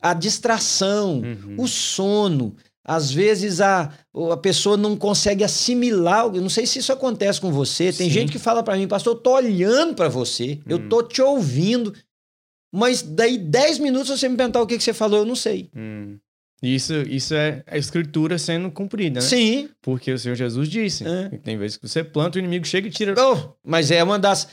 A 0.00 0.14
distração, 0.14 1.20
Uhum. 1.20 1.54
o 1.58 1.66
sono, 1.68 2.54
às 2.86 3.10
vezes 3.10 3.60
a, 3.60 3.90
a 4.32 4.36
pessoa 4.36 4.76
não 4.76 4.96
consegue 4.96 5.42
assimilar. 5.42 6.26
Eu 6.26 6.40
não 6.40 6.48
sei 6.48 6.64
se 6.66 6.78
isso 6.78 6.92
acontece 6.92 7.40
com 7.40 7.50
você. 7.50 7.92
Tem 7.92 8.06
Sim. 8.08 8.10
gente 8.10 8.32
que 8.32 8.38
fala 8.38 8.62
para 8.62 8.76
mim, 8.76 8.86
pastor, 8.86 9.14
eu 9.14 9.20
tô 9.20 9.32
olhando 9.34 9.94
para 9.94 10.08
você, 10.08 10.60
eu 10.68 10.78
Hum. 10.78 10.88
tô 10.88 11.02
te 11.02 11.20
ouvindo, 11.20 11.92
mas 12.72 13.02
daí 13.02 13.38
10 13.38 13.78
minutos 13.78 14.08
você 14.18 14.28
me 14.28 14.36
perguntar 14.36 14.62
o 14.62 14.66
que, 14.66 14.76
que 14.78 14.84
você 14.84 14.92
falou, 14.92 15.20
eu 15.20 15.24
não 15.26 15.36
sei. 15.36 15.68
Hum. 15.76 16.18
Isso, 16.62 16.94
isso 17.02 17.34
é 17.34 17.62
a 17.66 17.76
escritura 17.76 18.38
sendo 18.38 18.70
cumprida, 18.70 19.20
né? 19.20 19.26
Sim, 19.26 19.68
Porque 19.82 20.10
o 20.10 20.18
Senhor 20.18 20.34
Jesus 20.34 20.68
disse 20.68 21.04
É. 21.06 21.28
tem 21.44 21.58
vezes 21.58 21.76
que 21.76 21.86
você 21.86 22.02
planta, 22.02 22.36
o 22.36 22.38
inimigo 22.38 22.64
chega 22.66 22.88
e 22.88 22.90
tira. 22.90 23.14
Oh, 23.18 23.50
mas 23.64 23.90
é 23.90 24.02
uma 24.02 24.18
das. 24.18 24.48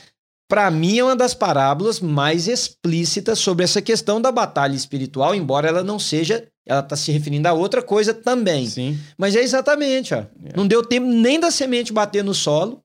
Para 0.46 0.70
mim, 0.70 0.98
é 0.98 1.02
uma 1.04 1.16
das 1.16 1.32
parábolas 1.32 2.00
mais 2.00 2.46
explícitas 2.46 3.38
sobre 3.38 3.64
essa 3.64 3.80
questão 3.80 4.20
da 4.20 4.30
batalha 4.30 4.74
espiritual, 4.74 5.34
embora 5.34 5.66
ela 5.66 5.82
não 5.82 5.98
seja. 5.98 6.46
Ela 6.66 6.80
está 6.80 6.96
se 6.96 7.12
referindo 7.12 7.46
a 7.46 7.52
outra 7.52 7.82
coisa 7.82 8.14
também. 8.14 8.66
Sim. 8.66 8.98
Mas 9.18 9.36
é 9.36 9.42
exatamente, 9.42 10.14
ó. 10.14 10.24
Não 10.56 10.66
deu 10.66 10.82
tempo 10.82 11.06
nem 11.06 11.38
da 11.38 11.50
semente 11.50 11.92
bater 11.92 12.24
no 12.24 12.34
solo. 12.34 12.80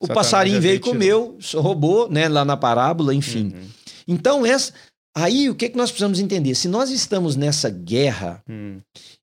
O 0.00 0.06
Satanás 0.06 0.26
passarinho 0.26 0.56
já 0.56 0.60
veio 0.60 0.74
e 0.74 0.80
comeu, 0.80 1.38
roubou, 1.54 2.10
né, 2.10 2.28
lá 2.28 2.44
na 2.44 2.56
parábola, 2.56 3.14
enfim. 3.14 3.52
Uhum. 3.54 3.68
Então, 4.08 4.44
essa, 4.44 4.72
aí 5.16 5.48
o 5.48 5.54
que, 5.54 5.68
que 5.68 5.76
nós 5.76 5.90
precisamos 5.90 6.18
entender? 6.18 6.56
Se 6.56 6.66
nós 6.66 6.90
estamos 6.90 7.36
nessa 7.36 7.70
guerra, 7.70 8.42
Hum. 8.50 8.80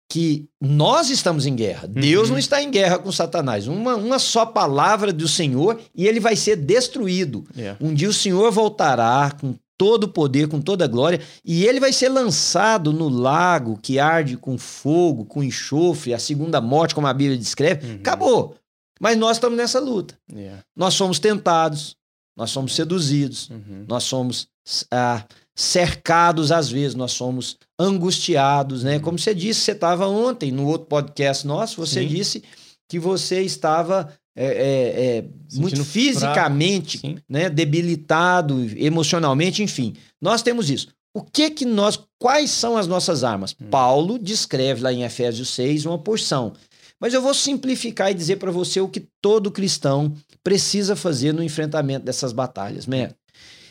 que 0.09 0.47
nós 0.61 1.09
estamos 1.09 1.45
em 1.45 1.53
guerra, 1.53 1.85
Deus 1.85 2.27
Uhum. 2.29 2.31
não 2.33 2.39
está 2.39 2.63
em 2.63 2.71
guerra 2.71 2.97
com 2.97 3.11
Satanás. 3.11 3.67
Uma, 3.67 3.95
uma 3.97 4.17
só 4.17 4.45
palavra 4.45 5.11
do 5.11 5.27
Senhor 5.27 5.77
e 5.93 6.07
ele 6.07 6.21
vai 6.21 6.37
ser 6.37 6.55
destruído. 6.55 7.45
Yeah. 7.57 7.77
Um 7.81 7.93
dia 7.93 8.07
o 8.09 8.13
Senhor 8.13 8.49
voltará 8.49 9.35
com 9.39 9.53
todo 9.79 10.03
o 10.03 10.07
poder, 10.09 10.49
com 10.49 10.59
toda 10.59 10.83
a 10.83 10.87
glória, 10.89 11.21
e 11.43 11.65
ele 11.65 11.79
vai 11.79 11.93
ser 11.93 12.09
lançado 12.09 12.91
no 12.91 13.07
lago 13.07 13.79
que 13.81 13.97
arde 13.97 14.35
com 14.35 14.57
fogo, 14.57 15.23
com 15.23 15.41
enxofre, 15.41 16.13
a 16.13 16.19
segunda 16.19 16.59
morte, 16.59 16.93
como 16.93 17.07
a 17.07 17.13
Bíblia 17.13 17.37
descreve. 17.37 17.87
Uhum. 17.87 17.95
Acabou. 17.95 18.55
Mas 18.99 19.17
nós 19.17 19.37
estamos 19.37 19.57
nessa 19.57 19.79
luta. 19.79 20.19
Yeah. 20.29 20.61
Nós 20.75 20.95
somos 20.95 21.17
tentados, 21.17 21.95
nós 22.37 22.51
somos 22.51 22.75
seduzidos, 22.75 23.49
Uhum. 23.49 23.85
nós 23.87 24.03
somos 24.03 24.49
ah, 24.91 25.23
cercados 25.55 26.51
às 26.51 26.69
vezes, 26.69 26.95
nós 26.95 27.13
somos 27.13 27.55
angustiados, 27.79 28.83
né? 28.83 28.99
Como 28.99 29.17
você 29.17 29.33
disse, 29.33 29.61
você 29.61 29.71
estava 29.71 30.07
ontem 30.07 30.51
no 30.51 30.67
outro 30.67 30.87
podcast 30.87 31.47
nosso, 31.47 31.77
você 31.77 32.01
Sim. 32.01 32.07
disse 32.07 32.43
que 32.89 32.99
você 32.99 33.41
estava 33.43 34.11
é, 34.41 34.45
é, 34.45 35.17
é, 35.17 35.25
muito 35.55 35.83
fisicamente 35.83 36.99
Sim. 36.99 37.17
né, 37.27 37.49
debilitado 37.49 38.65
emocionalmente, 38.77 39.61
enfim. 39.61 39.95
Nós 40.21 40.41
temos 40.41 40.69
isso. 40.69 40.87
O 41.13 41.21
que 41.21 41.49
que 41.49 41.65
nós, 41.65 41.99
quais 42.17 42.49
são 42.49 42.77
as 42.77 42.87
nossas 42.87 43.25
armas? 43.25 43.53
Hum. 43.59 43.65
Paulo 43.69 44.17
descreve 44.17 44.81
lá 44.81 44.93
em 44.93 45.03
Efésios 45.03 45.49
6 45.49 45.85
uma 45.85 45.97
porção. 45.97 46.53
Mas 47.01 47.13
eu 47.13 47.21
vou 47.21 47.33
simplificar 47.33 48.11
e 48.11 48.13
dizer 48.13 48.37
para 48.37 48.51
você 48.51 48.79
o 48.79 48.87
que 48.87 49.07
todo 49.21 49.51
cristão 49.51 50.13
precisa 50.41 50.95
fazer 50.95 51.33
no 51.33 51.43
enfrentamento 51.43 52.05
dessas 52.05 52.31
batalhas, 52.31 52.87
né? 52.87 53.11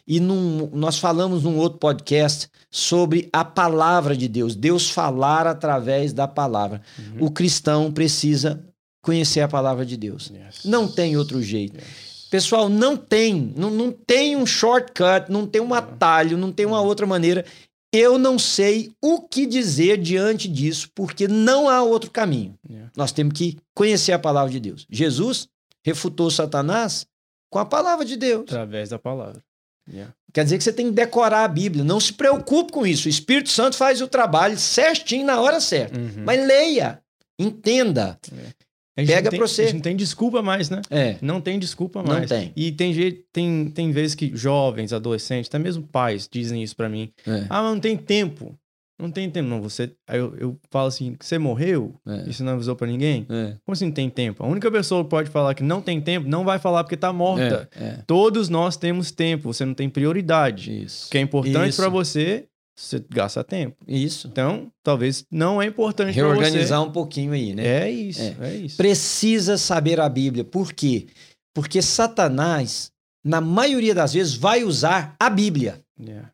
E 0.07 0.21
num- 0.21 0.71
nós 0.73 0.99
falamos 0.99 1.43
num 1.43 1.57
outro 1.57 1.79
podcast 1.79 2.49
sobre 2.71 3.29
a 3.33 3.45
palavra 3.45 4.17
de 4.17 4.29
Deus, 4.29 4.55
Deus 4.55 4.91
falar 4.91 5.47
através 5.47 6.13
da 6.13 6.27
palavra. 6.27 6.81
Uhum. 6.99 7.27
O 7.27 7.31
cristão 7.31 7.93
precisa 7.93 8.63
conhecer 9.03 9.41
a 9.41 9.49
palavra 9.49 9.85
de 9.85 9.97
Deus. 9.97 10.31
Yes. 10.31 10.65
Não 10.65 10.89
tem 10.89 11.17
outro 11.17 11.43
jeito. 11.43 11.77
Yes. 11.77 12.09
Pessoal, 12.31 12.69
não 12.69 12.97
tem, 12.97 13.55
não, 13.57 13.71
não 13.71 13.91
tem 13.91 14.37
um 14.37 14.45
shortcut, 14.45 15.31
não 15.31 15.47
tem 15.47 15.63
um 15.63 15.73
atalho, 15.73 16.37
não 16.37 16.53
tem 16.53 16.67
uma 16.67 16.81
outra 16.81 17.07
maneira. 17.07 17.45
Eu 17.91 18.19
não 18.19 18.39
sei 18.39 18.93
o 19.03 19.23
que 19.23 19.47
dizer 19.47 19.97
diante 19.97 20.47
disso, 20.47 20.91
porque 20.95 21.27
não 21.27 21.71
há 21.71 21.83
outro 21.83 22.11
caminho. 22.11 22.55
Yeah. 22.69 22.93
Nós 22.95 23.13
temos 23.13 23.33
que 23.33 23.57
conhecer 23.75 24.13
a 24.13 24.19
palavra 24.19 24.51
de 24.53 24.61
Deus. 24.61 24.87
Jesus 24.91 25.49
refutou 25.83 26.31
Satanás 26.31 27.07
com 27.51 27.59
a 27.59 27.65
palavra 27.65 28.05
de 28.05 28.17
Deus. 28.17 28.43
Através 28.43 28.91
da 28.91 28.99
palavra. 28.99 29.43
Yeah. 29.91 30.13
Quer 30.35 30.45
dizer 30.45 30.59
que 30.59 30.65
você 30.65 30.73
tem 30.73 30.87
que 30.87 30.93
decorar 30.93 31.45
a 31.45 31.49
Bíblia. 31.49 31.83
Não 31.83 31.99
se 31.99 32.13
preocupe 32.13 32.73
com 32.73 32.87
isso. 32.87 33.07
O 33.07 33.11
Espírito 33.11 33.49
Santo 33.49 33.75
faz 33.75 34.03
o 34.03 34.09
trabalho 34.09 34.59
certinho 34.59 35.25
na 35.25 35.41
hora 35.41 35.59
certa. 35.61 35.99
Uhum. 35.99 36.25
Mas 36.27 36.47
leia, 36.47 37.01
entenda. 37.39 38.19
Gente 38.31 38.58
pega 39.07 39.31
não 39.31 39.39
pra 39.39 39.47
você. 39.47 39.63
A 39.63 39.65
gente 39.67 39.75
não 39.75 39.81
tem 39.83 39.97
desculpa 39.97 40.43
mais, 40.43 40.71
né? 40.71 40.81
É, 40.91 41.17
Não 41.23 41.41
tem 41.41 41.59
desculpa 41.59 42.03
Não 42.03 42.15
mais. 42.15 42.29
tem. 42.29 42.53
E 42.57 42.73
tem, 42.73 42.93
jeito, 42.93 43.23
tem, 43.33 43.71
tem 43.71 43.91
vezes 43.93 44.15
que 44.15 44.31
jovens, 44.35 44.93
adolescentes, 44.93 45.49
até 45.49 45.59
mesmo 45.59 45.83
pais 45.87 46.29
dizem 46.31 46.63
isso 46.63 46.75
pra 46.77 46.89
mim. 46.89 47.11
é, 47.27 47.47
Ah, 47.49 47.63
mas 47.63 47.73
não 47.75 47.81
tem 47.81 47.97
tempo. 47.97 48.59
Não 49.01 49.13
tem 49.13 49.31
tempo, 49.31 49.49
não. 49.49 49.63
Você. 49.63 49.93
Aí 50.09 50.19
eu, 50.19 50.35
eu 50.37 50.59
falo 50.73 50.89
assim: 50.89 51.15
você 51.21 51.39
morreu? 51.39 51.95
é, 52.05 52.25
E 52.29 52.33
você 52.35 52.43
não 52.43 52.55
avisou 52.55 52.75
pra 52.75 52.85
ninguém? 52.85 53.25
é. 53.31 53.55
Como 53.65 53.73
assim 53.73 53.85
não 53.85 53.93
tem 53.93 54.11
tempo? 54.11 54.43
A 54.43 54.47
única 54.49 54.69
pessoa 54.73 55.05
que 55.05 55.11
pode 55.11 55.31
falar 55.31 55.55
que 55.55 55.63
não 55.63 55.81
tem 55.81 56.01
tempo 56.01 56.29
não 56.29 56.45
vai 56.45 56.59
falar 56.59 56.83
porque 56.83 56.97
tá 56.97 57.13
morta. 57.13 57.69
É, 57.81 57.85
é. 57.85 57.99
Todos 58.09 58.49
nós 58.49 58.77
temos 58.77 59.13
tempo, 59.13 59.53
você 59.53 59.65
não 59.65 59.73
tem 59.73 59.89
prioridade. 59.89 60.83
Isso. 60.83 61.07
O 61.07 61.11
que 61.11 61.19
é 61.19 61.21
importante 61.21 61.69
Isso. 61.71 61.81
pra 61.81 61.89
você, 61.89 62.48
você 62.81 63.05
gasta 63.11 63.43
tempo. 63.43 63.77
Isso. 63.89 64.29
Então, 64.29 64.71
talvez 64.85 65.25
não 65.31 65.61
é 65.61 65.67
importante. 65.67 66.15
Reorganizar 66.15 66.81
um 66.83 66.93
pouquinho 66.93 67.33
aí, 67.33 67.53
né? 67.53 67.67
É 67.67 67.91
isso, 67.91 68.23
É. 68.23 68.37
é, 68.41 68.55
isso. 68.55 68.77
Precisa 68.77 69.59
saber 69.59 69.99
a 69.99 70.09
Bíblia. 70.09 70.45
Por 70.45 70.73
quê? 70.73 71.09
Porque 71.53 71.83
Satanás, 71.83 72.93
na 73.25 73.41
maioria 73.41 73.95
das 73.95 74.13
vezes, 74.13 74.35
vai 74.35 74.63
usar 74.63 75.17
a 75.19 75.29
Bíblia 75.29 75.81
Yeah. 76.01 76.31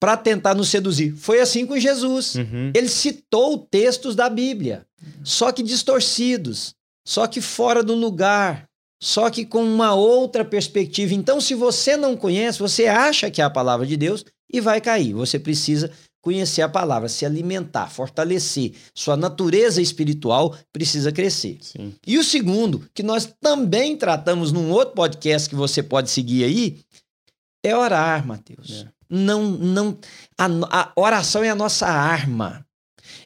para 0.00 0.16
tentar 0.16 0.54
nos 0.54 0.70
seduzir. 0.70 1.12
Foi 1.14 1.40
assim 1.40 1.66
com 1.66 1.78
Jesus. 1.78 2.36
Uhum. 2.36 2.72
Ele 2.74 2.88
citou 2.88 3.58
textos 3.58 4.16
da 4.16 4.30
Bíblia, 4.30 4.86
só 5.22 5.52
que 5.52 5.62
distorcidos, 5.62 6.74
só 7.06 7.26
que 7.26 7.42
fora 7.42 7.82
do 7.82 7.94
lugar, 7.94 8.64
só 9.02 9.28
que 9.28 9.44
com 9.44 9.62
uma 9.62 9.94
outra 9.94 10.42
perspectiva. 10.42 11.12
Então, 11.12 11.38
se 11.38 11.54
você 11.54 11.98
não 11.98 12.16
conhece, 12.16 12.58
você 12.58 12.86
acha 12.86 13.30
que 13.30 13.42
é 13.42 13.44
a 13.44 13.50
palavra 13.50 13.86
de 13.86 13.98
Deus 13.98 14.24
e 14.54 14.60
vai 14.60 14.80
cair. 14.80 15.12
Você 15.14 15.36
precisa 15.36 15.90
conhecer 16.22 16.62
a 16.62 16.68
palavra, 16.68 17.08
se 17.08 17.26
alimentar, 17.26 17.88
fortalecer. 17.88 18.72
Sua 18.94 19.16
natureza 19.16 19.82
espiritual 19.82 20.56
precisa 20.72 21.10
crescer. 21.10 21.58
Sim. 21.60 21.92
E 22.06 22.16
o 22.16 22.22
segundo, 22.22 22.88
que 22.94 23.02
nós 23.02 23.34
também 23.40 23.96
tratamos 23.96 24.52
num 24.52 24.70
outro 24.70 24.94
podcast 24.94 25.50
que 25.50 25.56
você 25.56 25.82
pode 25.82 26.08
seguir 26.08 26.44
aí, 26.44 26.80
é 27.64 27.76
orar, 27.76 28.24
Mateus. 28.24 28.86
É. 28.86 28.94
Não, 29.10 29.42
não, 29.42 29.98
a, 30.38 30.46
a 30.70 30.92
oração 30.94 31.42
é 31.42 31.50
a 31.50 31.54
nossa 31.54 31.88
arma. 31.88 32.64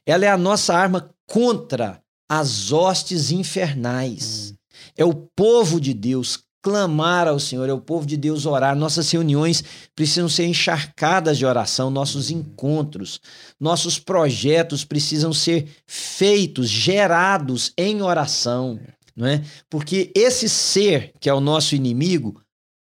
Ela 0.07 0.25
é 0.25 0.31
a 0.31 0.39
nossa 0.39 0.75
arma 0.75 1.15
contra 1.27 2.03
as 2.27 2.73
hostes 2.73 3.31
infernais. 3.31 4.55
É 4.97 5.05
o 5.05 5.15
povo 5.15 5.79
de 5.79 5.93
Deus 5.93 6.43
clamar 6.63 7.29
ao 7.29 7.39
Senhor, 7.39 7.69
é 7.69 7.73
o 7.73 7.81
povo 7.81 8.07
de 8.07 8.17
Deus 8.17 8.47
orar. 8.47 8.77
Nossas 8.77 9.11
reuniões 9.11 9.63
precisam 9.95 10.29
ser 10.29 10.47
encharcadas 10.47 11.39
de 11.39 11.47
oração, 11.47 11.91
nossos 11.91 12.31
encontros, 12.31 13.21
nossos 13.59 13.99
projetos 13.99 14.85
precisam 14.85 15.33
ser 15.33 15.69
feitos, 15.87 16.69
gerados 16.69 17.73
em 17.77 18.03
oração, 18.03 18.79
não 19.17 19.27
é? 19.27 19.43
Porque 19.69 20.11
esse 20.15 20.49
ser 20.49 21.13
que 21.21 21.29
é 21.29 21.35
o 21.35 21.41
nosso 21.41 21.75
inimigo 21.75 22.41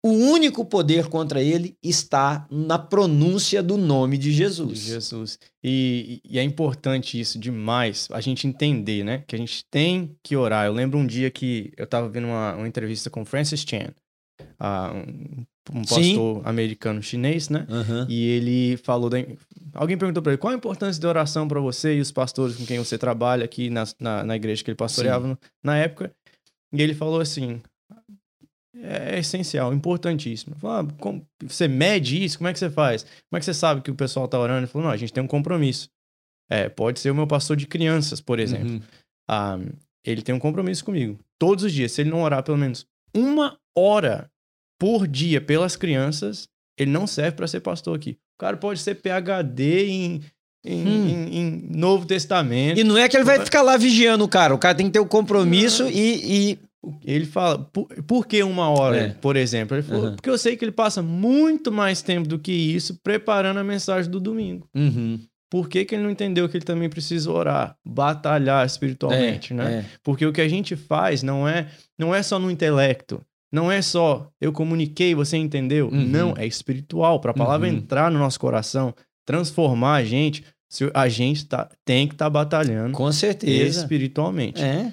o 0.05 0.11
único 0.11 0.65
poder 0.65 1.07
contra 1.07 1.41
ele 1.41 1.77
está 1.81 2.45
na 2.51 2.77
pronúncia 2.77 3.63
do 3.63 3.77
nome 3.77 4.17
de 4.17 4.33
Jesus. 4.33 4.79
Jesus. 4.79 5.39
E, 5.63 6.19
e, 6.25 6.37
é 6.37 6.43
importante 6.43 7.17
isso 7.17 7.39
demais, 7.39 8.09
a 8.11 8.19
gente 8.19 8.45
entender, 8.45 9.05
né? 9.05 9.23
Que 9.25 9.33
a 9.33 9.39
gente 9.39 9.63
tem 9.71 10.13
que 10.21 10.35
orar. 10.35 10.65
Eu 10.65 10.73
lembro 10.73 10.99
um 10.99 11.07
dia 11.07 11.31
que 11.31 11.71
eu 11.77 11.85
estava 11.85 12.09
vendo 12.09 12.27
uma, 12.27 12.53
uma, 12.53 12.67
entrevista 12.67 13.09
com 13.09 13.23
Francis 13.23 13.61
Chan, 13.65 13.93
uh, 14.59 14.93
um, 14.93 15.45
um 15.79 15.81
pastor 15.85 16.03
Sim. 16.03 16.41
americano 16.43 17.01
chinês, 17.01 17.47
né? 17.47 17.65
Uhum. 17.69 18.05
E 18.09 18.27
ele 18.27 18.77
falou. 18.77 19.09
Da... 19.09 19.19
Alguém 19.73 19.97
perguntou 19.97 20.21
para 20.21 20.33
ele 20.33 20.37
qual 20.37 20.51
a 20.51 20.57
importância 20.57 20.99
de 20.99 21.07
oração 21.07 21.47
para 21.47 21.61
você 21.61 21.95
e 21.95 22.01
os 22.01 22.11
pastores 22.11 22.57
com 22.57 22.65
quem 22.65 22.77
você 22.77 22.97
trabalha 22.97 23.45
aqui 23.45 23.69
na, 23.69 23.85
na, 23.97 24.23
na 24.25 24.35
igreja 24.35 24.61
que 24.61 24.69
ele 24.69 24.75
pastoreava 24.75 25.39
na 25.63 25.77
época. 25.77 26.13
E 26.73 26.81
ele 26.81 26.93
falou 26.93 27.21
assim: 27.21 27.61
é 28.75 29.19
essencial, 29.19 29.73
importantíssimo. 29.73 30.55
Ah, 30.63 30.85
como, 30.99 31.25
você 31.41 31.67
mede 31.67 32.23
isso? 32.23 32.37
Como 32.37 32.47
é 32.47 32.53
que 32.53 32.59
você 32.59 32.69
faz? 32.69 33.03
Como 33.03 33.37
é 33.37 33.39
que 33.39 33.45
você 33.45 33.53
sabe 33.53 33.81
que 33.81 33.91
o 33.91 33.95
pessoal 33.95 34.27
tá 34.27 34.39
orando? 34.39 34.61
Ele 34.61 34.67
falou, 34.67 34.87
não, 34.87 34.93
a 34.93 34.97
gente 34.97 35.13
tem 35.13 35.23
um 35.23 35.27
compromisso. 35.27 35.89
É, 36.49 36.69
pode 36.69 36.99
ser 36.99 37.11
o 37.11 37.15
meu 37.15 37.27
pastor 37.27 37.55
de 37.55 37.67
crianças, 37.67 38.19
por 38.19 38.39
exemplo. 38.39 38.73
Uhum. 38.73 38.81
Ah, 39.29 39.59
ele 40.03 40.21
tem 40.21 40.33
um 40.33 40.39
compromisso 40.39 40.83
comigo. 40.83 41.19
Todos 41.39 41.63
os 41.63 41.71
dias, 41.71 41.91
se 41.91 42.01
ele 42.01 42.09
não 42.09 42.21
orar 42.21 42.43
pelo 42.43 42.57
menos 42.57 42.85
uma 43.15 43.57
hora 43.77 44.29
por 44.79 45.07
dia 45.07 45.39
pelas 45.39 45.75
crianças, 45.75 46.49
ele 46.77 46.91
não 46.91 47.07
serve 47.07 47.37
para 47.37 47.47
ser 47.47 47.61
pastor 47.61 47.95
aqui. 47.95 48.17
O 48.35 48.39
cara 48.39 48.57
pode 48.57 48.79
ser 48.79 48.95
PhD 48.95 49.85
em, 49.87 50.21
em, 50.65 50.87
hum. 50.87 51.07
em, 51.07 51.37
em, 51.37 51.67
Novo 51.69 52.05
Testamento. 52.05 52.79
E 52.79 52.83
não 52.83 52.97
é 52.97 53.07
que 53.07 53.15
ele 53.15 53.23
vai 53.23 53.39
ficar 53.39 53.61
lá 53.61 53.77
vigiando 53.77 54.23
o 54.23 54.27
cara. 54.27 54.53
O 54.53 54.57
cara 54.57 54.75
tem 54.75 54.87
que 54.87 54.93
ter 54.93 54.99
o 54.99 55.03
um 55.03 55.07
compromisso 55.07 55.87
e, 55.87 56.51
e, 56.51 56.59
Ele 57.05 57.25
fala, 57.25 57.59
por, 57.59 57.87
por 58.03 58.27
que 58.27 58.43
uma 58.43 58.69
hora, 58.69 58.97
é. 58.97 59.09
por 59.09 59.35
exemplo? 59.35 59.75
Ele 59.75 59.83
falou, 59.83 60.05
uhum. 60.05 60.15
porque 60.15 60.29
eu 60.29 60.37
sei 60.37 60.57
que 60.57 60.65
ele 60.65 60.71
passa 60.71 61.01
muito 61.01 61.71
mais 61.71 62.01
tempo 62.01 62.27
do 62.27 62.37
que 62.37 62.51
isso 62.51 62.99
preparando 63.01 63.59
a 63.59 63.63
mensagem 63.63 64.11
do 64.11 64.19
domingo. 64.19 64.67
Uhum. 64.75 65.19
Por 65.49 65.69
que, 65.69 65.85
que 65.85 65.95
ele 65.95 66.03
não 66.03 66.09
entendeu 66.09 66.49
que 66.49 66.57
ele 66.57 66.65
também 66.65 66.89
precisa 66.89 67.31
orar, 67.31 67.77
batalhar 67.85 68.65
espiritualmente, 68.65 69.53
é, 69.53 69.55
né? 69.55 69.73
É. 69.73 69.85
Porque 70.03 70.25
o 70.25 70.33
que 70.33 70.41
a 70.41 70.47
gente 70.47 70.75
faz 70.75 71.21
não 71.21 71.47
é, 71.47 71.67
não 71.97 72.13
é 72.13 72.23
só 72.23 72.39
no 72.39 72.49
intelecto, 72.49 73.21
não 73.53 73.71
é 73.71 73.81
só 73.81 74.31
eu 74.41 74.51
comuniquei, 74.51 75.13
você 75.13 75.37
entendeu. 75.37 75.87
Uhum. 75.89 76.07
Não, 76.07 76.33
é 76.35 76.45
espiritual. 76.47 77.19
Para 77.19 77.31
a 77.31 77.35
palavra 77.35 77.69
uhum. 77.69 77.75
entrar 77.75 78.09
no 78.09 78.17
nosso 78.17 78.39
coração, 78.39 78.95
transformar 79.25 79.97
a 79.97 80.03
gente, 80.03 80.43
a 80.91 81.07
gente 81.07 81.45
tá, 81.45 81.69
tem 81.85 82.07
que 82.07 82.15
estar 82.15 82.25
tá 82.25 82.29
batalhando. 82.31 82.93
Com 82.93 83.11
certeza. 83.11 83.81
Espiritualmente. 83.81 84.59
É. 84.59 84.91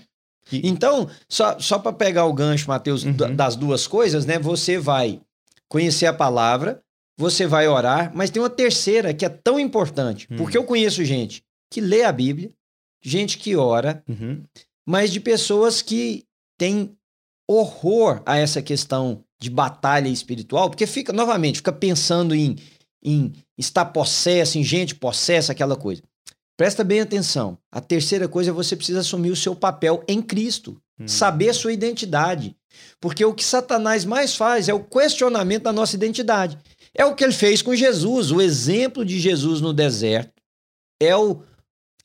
E... 0.53 0.69
Então, 0.69 1.09
só, 1.29 1.59
só 1.59 1.79
para 1.79 1.93
pegar 1.93 2.25
o 2.27 2.33
gancho, 2.33 2.69
Mateus, 2.69 3.05
uhum. 3.05 3.13
das 3.35 3.57
duas 3.57 3.87
coisas, 3.87 4.27
né? 4.27 4.39
Você 4.39 4.79
vai 4.79 5.21
conhecer 5.69 6.07
a 6.07 6.13
palavra, 6.13 6.83
você 7.19 7.47
vai 7.47 7.69
orar, 7.69 8.11
mas 8.15 8.31
tem 8.31 8.43
uma 8.43 8.51
terceira 8.51 9.13
que 9.15 9.25
é 9.25 9.29
tão 9.29 9.59
importante. 9.61 10.27
Uhum. 10.31 10.39
Porque 10.39 10.57
eu 10.57 10.65
conheço 10.65 11.05
gente 11.05 11.43
que 11.71 11.81
lê 11.81 12.03
a 12.03 12.13
Bíblia, 12.13 12.51
gente 13.03 13.39
que 13.39 13.55
ora, 13.57 14.03
uhum. 14.09 14.43
mas 14.87 15.13
de 15.13 15.21
pessoas 15.21 15.83
que 15.83 16.25
têm 16.59 16.97
horror 17.49 18.23
a 18.27 18.37
essa 18.37 18.63
questão 18.63 19.25
de 19.41 19.51
batalha 19.51 20.09
espiritual, 20.09 20.69
porque 20.69 20.87
fica, 20.87 21.13
novamente, 21.13 21.57
fica 21.57 21.73
pensando 21.73 22.35
em, 22.35 22.57
em 23.03 23.33
estar 23.57 23.87
possesso, 23.87 24.59
em 24.59 24.63
gente 24.63 24.95
possessa, 24.95 25.53
aquela 25.53 25.77
coisa. 25.77 26.03
Presta 26.61 26.85
bem 26.85 27.01
atenção. 27.01 27.57
A 27.73 27.81
terceira 27.81 28.29
coisa 28.29 28.51
é 28.51 28.53
você 28.53 28.77
precisa 28.77 29.01
assumir 29.01 29.31
o 29.31 29.37
seu 29.37 29.57
papel 29.57 30.05
em 30.07 30.21
Cristo, 30.21 30.79
hum. 31.01 31.09
saber 31.09 31.49
a 31.49 31.55
sua 31.55 31.73
identidade. 31.73 32.55
Porque 33.01 33.25
o 33.25 33.33
que 33.33 33.43
Satanás 33.43 34.05
mais 34.05 34.37
faz 34.37 34.69
é 34.69 34.75
o 34.75 34.85
questionamento 34.85 35.63
da 35.63 35.73
nossa 35.73 35.97
identidade. 35.97 36.59
É 36.95 37.03
o 37.03 37.15
que 37.15 37.25
ele 37.25 37.33
fez 37.33 37.63
com 37.63 37.75
Jesus. 37.75 38.31
O 38.31 38.43
exemplo 38.43 39.07
de 39.07 39.19
Jesus 39.19 39.63
no 39.63 39.73
deserto 39.73 40.35
é 41.01 41.17
o, 41.17 41.41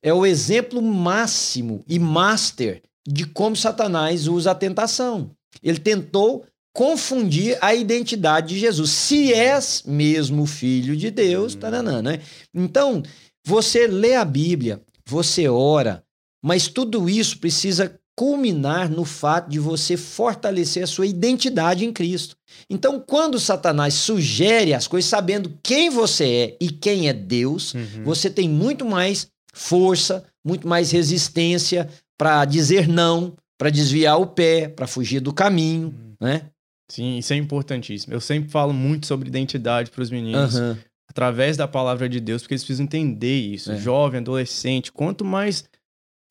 é 0.01 0.13
o 0.13 0.25
exemplo 0.25 0.81
máximo 0.81 1.83
e 1.85 1.99
master 1.99 2.81
de 3.05 3.25
como 3.25 3.57
Satanás 3.57 4.25
usa 4.25 4.51
a 4.51 4.55
tentação. 4.55 5.31
Ele 5.61 5.79
tentou 5.79 6.45
confundir 6.73 7.57
a 7.61 7.75
identidade 7.75 8.53
de 8.53 8.59
Jesus. 8.59 8.89
Se 8.89 9.33
és 9.33 9.83
mesmo 9.85 10.45
filho 10.45 10.95
de 10.95 11.11
Deus, 11.11 11.55
hum. 11.55 11.59
taranã, 11.59 12.01
né? 12.01 12.21
Então, 12.53 13.03
você 13.45 13.87
lê 13.87 14.15
a 14.15 14.25
Bíblia, 14.25 14.81
você 15.05 15.47
ora, 15.47 16.03
mas 16.43 16.67
tudo 16.67 17.07
isso 17.09 17.37
precisa 17.37 17.99
culminar 18.17 18.89
no 18.89 19.03
fato 19.03 19.49
de 19.49 19.59
você 19.59 19.97
fortalecer 19.97 20.83
a 20.83 20.87
sua 20.87 21.05
identidade 21.05 21.85
em 21.85 21.91
Cristo. 21.91 22.35
Então, 22.69 22.99
quando 22.99 23.39
Satanás 23.39 23.93
sugere 23.93 24.73
as 24.73 24.87
coisas 24.87 25.09
sabendo 25.09 25.57
quem 25.61 25.89
você 25.89 26.25
é 26.25 26.57
e 26.61 26.69
quem 26.69 27.09
é 27.09 27.13
Deus, 27.13 27.73
uhum. 27.73 28.03
você 28.05 28.29
tem 28.29 28.47
muito 28.47 28.85
mais 28.85 29.27
força, 29.53 30.23
muito 30.45 30.67
mais 30.67 30.91
resistência 30.91 31.89
para 32.17 32.45
dizer 32.45 32.87
não, 32.87 33.35
para 33.57 33.69
desviar 33.69 34.19
o 34.19 34.27
pé, 34.27 34.69
para 34.69 34.87
fugir 34.87 35.19
do 35.19 35.33
caminho, 35.33 35.87
uhum. 35.87 36.13
né? 36.21 36.43
Sim, 36.89 37.17
isso 37.17 37.33
é 37.33 37.35
importantíssimo. 37.35 38.13
Eu 38.13 38.21
sempre 38.21 38.49
falo 38.49 38.71
muito 38.71 39.07
sobre 39.07 39.27
identidade 39.27 39.91
para 39.91 40.03
os 40.03 40.09
meninos. 40.09 40.55
Uhum. 40.55 40.77
Através 41.09 41.55
da 41.55 41.67
palavra 41.67 42.09
de 42.09 42.19
Deus, 42.19 42.41
porque 42.41 42.53
eles 42.55 42.63
precisam 42.63 42.85
entender 42.85 43.39
isso. 43.39 43.71
É. 43.71 43.77
Jovem, 43.77 44.19
adolescente, 44.19 44.91
quanto 44.91 45.23
mais 45.23 45.63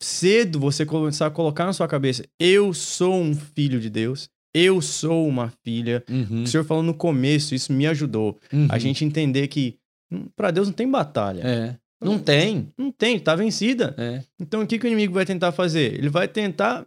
cedo 0.03 0.61
você 0.61 0.85
começar 0.85 1.27
a 1.27 1.31
colocar 1.31 1.65
na 1.65 1.73
sua 1.73 1.89
cabeça, 1.89 2.25
eu 2.39 2.75
sou 2.75 3.15
um 3.15 3.35
filho 3.35 3.81
de 3.81 3.89
Deus, 3.89 4.29
eu 4.55 4.83
sou 4.83 5.27
uma 5.27 5.53
filha. 5.65 6.05
Uhum. 6.09 6.43
O 6.43 6.47
senhor 6.47 6.65
falou 6.65 6.83
no 6.83 6.95
começo, 6.95 7.55
isso 7.55 7.73
me 7.73 7.87
ajudou. 7.87 8.39
Uhum. 8.53 8.69
A 8.71 8.79
gente 8.79 9.05
entender 9.05 9.49
que 9.49 9.79
hum, 10.13 10.27
para 10.37 10.51
Deus 10.51 10.69
não 10.69 10.75
tem 10.75 10.91
batalha. 10.91 11.43
É. 11.43 11.77
Não 12.01 12.19
tem. 12.19 12.69
Não 12.77 12.93
tem, 12.93 13.19
tá 13.19 13.35
vencida. 13.35 13.95
É. 13.97 14.23
Então 14.39 14.63
o 14.63 14.67
que, 14.67 14.79
que 14.79 14.87
o 14.87 14.89
inimigo 14.89 15.15
vai 15.15 15.25
tentar 15.25 15.53
fazer? 15.53 15.95
Ele 15.95 16.11
vai 16.11 16.29
tentar 16.29 16.87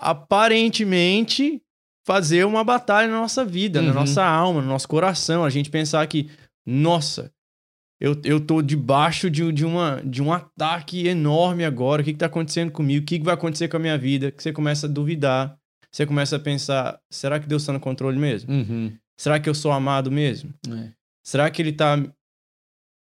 aparentemente 0.00 1.62
fazer 2.06 2.44
uma 2.44 2.64
batalha 2.64 3.08
na 3.08 3.20
nossa 3.20 3.44
vida, 3.44 3.80
uhum. 3.80 3.86
na 3.86 3.92
nossa 3.92 4.24
alma, 4.24 4.60
no 4.60 4.68
nosso 4.68 4.88
coração. 4.88 5.44
A 5.44 5.50
gente 5.50 5.70
pensar 5.70 6.06
que, 6.06 6.28
nossa, 6.70 7.32
eu, 7.98 8.20
eu 8.24 8.38
tô 8.38 8.60
debaixo 8.60 9.30
de, 9.30 9.50
de, 9.52 9.64
uma, 9.64 10.02
de 10.04 10.22
um 10.22 10.30
ataque 10.30 11.06
enorme 11.08 11.64
agora. 11.64 12.02
O 12.02 12.04
que, 12.04 12.12
que 12.12 12.18
tá 12.18 12.26
acontecendo 12.26 12.70
comigo? 12.70 13.02
O 13.02 13.06
que, 13.06 13.18
que 13.18 13.24
vai 13.24 13.32
acontecer 13.32 13.68
com 13.68 13.78
a 13.78 13.80
minha 13.80 13.96
vida? 13.96 14.30
Que 14.30 14.42
você 14.42 14.52
começa 14.52 14.86
a 14.86 14.90
duvidar. 14.90 15.58
Você 15.90 16.04
começa 16.04 16.36
a 16.36 16.38
pensar: 16.38 17.00
será 17.10 17.40
que 17.40 17.48
Deus 17.48 17.62
está 17.62 17.72
no 17.72 17.80
controle 17.80 18.18
mesmo? 18.18 18.52
Uhum. 18.52 18.92
Será 19.16 19.40
que 19.40 19.48
eu 19.48 19.54
sou 19.54 19.72
amado 19.72 20.12
mesmo? 20.12 20.52
É. 20.70 20.90
Será 21.24 21.50
que 21.50 21.62
ele 21.62 21.72
tá 21.72 21.96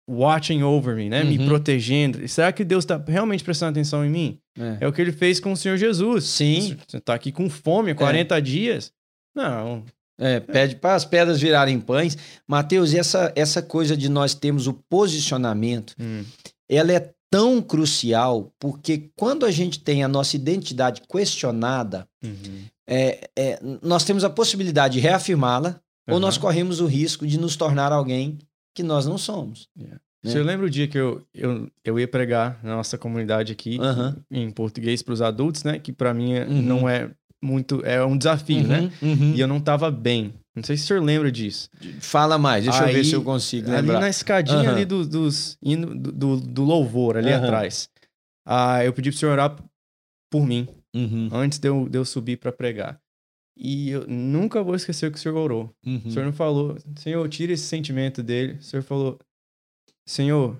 watching 0.08 0.62
over 0.62 0.94
me, 0.94 1.10
né? 1.10 1.22
Uhum. 1.22 1.28
Me 1.28 1.44
protegendo. 1.44 2.26
Será 2.28 2.52
que 2.52 2.64
Deus 2.64 2.84
está 2.84 3.02
realmente 3.06 3.42
prestando 3.42 3.72
atenção 3.72 4.04
em 4.04 4.10
mim? 4.10 4.38
É. 4.56 4.78
é. 4.84 4.88
o 4.88 4.92
que 4.92 5.02
ele 5.02 5.12
fez 5.12 5.40
com 5.40 5.50
o 5.50 5.56
Senhor 5.56 5.76
Jesus. 5.76 6.24
Sim. 6.24 6.78
Você 6.86 6.96
está 6.96 7.12
aqui 7.12 7.32
com 7.32 7.50
fome, 7.50 7.92
40 7.92 8.38
é. 8.38 8.40
dias. 8.40 8.92
Não. 9.34 9.84
É, 10.18 10.40
pede 10.40 10.76
para 10.76 10.96
as 10.96 11.04
pedras 11.04 11.40
virarem 11.40 11.78
pães. 11.78 12.18
Mateus, 12.46 12.92
essa, 12.92 13.32
essa 13.36 13.62
coisa 13.62 13.96
de 13.96 14.08
nós 14.08 14.34
termos 14.34 14.66
o 14.66 14.72
posicionamento, 14.72 15.94
hum. 15.98 16.24
ela 16.68 16.92
é 16.92 17.12
tão 17.30 17.60
crucial 17.62 18.52
porque 18.58 19.10
quando 19.16 19.44
a 19.44 19.50
gente 19.50 19.80
tem 19.80 20.02
a 20.02 20.08
nossa 20.08 20.34
identidade 20.34 21.02
questionada, 21.08 22.08
uhum. 22.24 22.64
é, 22.88 23.28
é, 23.36 23.60
nós 23.82 24.04
temos 24.04 24.24
a 24.24 24.30
possibilidade 24.30 24.94
de 24.94 25.00
reafirmá-la 25.00 25.80
uhum. 26.08 26.14
ou 26.14 26.20
nós 26.20 26.38
corremos 26.38 26.80
o 26.80 26.86
risco 26.86 27.26
de 27.26 27.38
nos 27.38 27.54
tornar 27.54 27.92
alguém 27.92 28.38
que 28.74 28.82
nós 28.82 29.06
não 29.06 29.18
somos. 29.18 29.68
Yeah. 29.78 30.00
Né? 30.24 30.32
Você 30.32 30.42
lembra 30.42 30.66
o 30.66 30.70
dia 30.70 30.88
que 30.88 30.98
eu, 30.98 31.22
eu, 31.32 31.70
eu 31.84 31.98
ia 31.98 32.08
pregar 32.08 32.58
na 32.62 32.76
nossa 32.76 32.98
comunidade 32.98 33.52
aqui 33.52 33.78
uhum. 33.78 34.16
em 34.30 34.50
português 34.50 35.02
para 35.02 35.14
os 35.14 35.22
adultos, 35.22 35.62
né? 35.62 35.78
Que 35.78 35.92
para 35.92 36.12
mim 36.12 36.34
uhum. 36.34 36.62
não 36.62 36.88
é 36.88 37.10
muito. 37.42 37.84
É 37.84 38.04
um 38.04 38.16
desafio, 38.16 38.66
né? 38.66 38.90
uhum. 39.00 39.14
né? 39.14 39.36
E 39.36 39.40
eu 39.40 39.48
não 39.48 39.60
tava 39.60 39.90
bem. 39.90 40.34
Não 40.54 40.62
sei 40.62 40.76
se 40.76 40.84
o 40.84 40.86
senhor 40.88 41.02
lembra 41.02 41.30
disso. 41.30 41.70
Fala 42.00 42.36
mais, 42.36 42.64
deixa 42.64 42.84
Aí, 42.84 42.90
eu 42.90 42.96
ver 42.96 43.04
se 43.04 43.14
eu 43.14 43.22
consigo 43.22 43.70
lembrar. 43.70 43.94
Ali 43.94 44.02
na 44.02 44.08
escadinha 44.08 44.70
ali 44.70 44.84
do, 44.84 45.06
dos, 45.06 45.56
do, 45.62 46.12
do, 46.12 46.36
do 46.40 46.64
louvor, 46.64 47.16
ali 47.16 47.32
atrás. 47.32 47.88
Ah, 48.44 48.84
eu 48.84 48.92
pedi 48.92 49.10
pro 49.10 49.18
senhor 49.18 49.32
orar 49.32 49.56
por 50.30 50.44
mim. 50.44 50.66
Uhum. 50.94 51.28
Antes 51.32 51.58
de 51.58 51.68
eu, 51.68 51.88
de 51.88 51.96
eu 51.96 52.04
subir 52.04 52.38
para 52.38 52.50
pregar. 52.50 53.00
E 53.56 53.90
eu 53.90 54.06
nunca 54.06 54.62
vou 54.62 54.74
esquecer 54.74 55.08
o 55.08 55.12
que 55.12 55.18
o 55.18 55.20
senhor 55.20 55.36
orou. 55.36 55.74
Uhum. 55.84 56.02
O 56.04 56.10
senhor 56.10 56.24
não 56.24 56.32
falou, 56.32 56.76
Senhor, 56.96 57.28
tira 57.28 57.52
esse 57.52 57.64
sentimento 57.64 58.22
dele. 58.22 58.54
O 58.54 58.62
senhor 58.62 58.82
falou, 58.82 59.18
Senhor, 60.06 60.56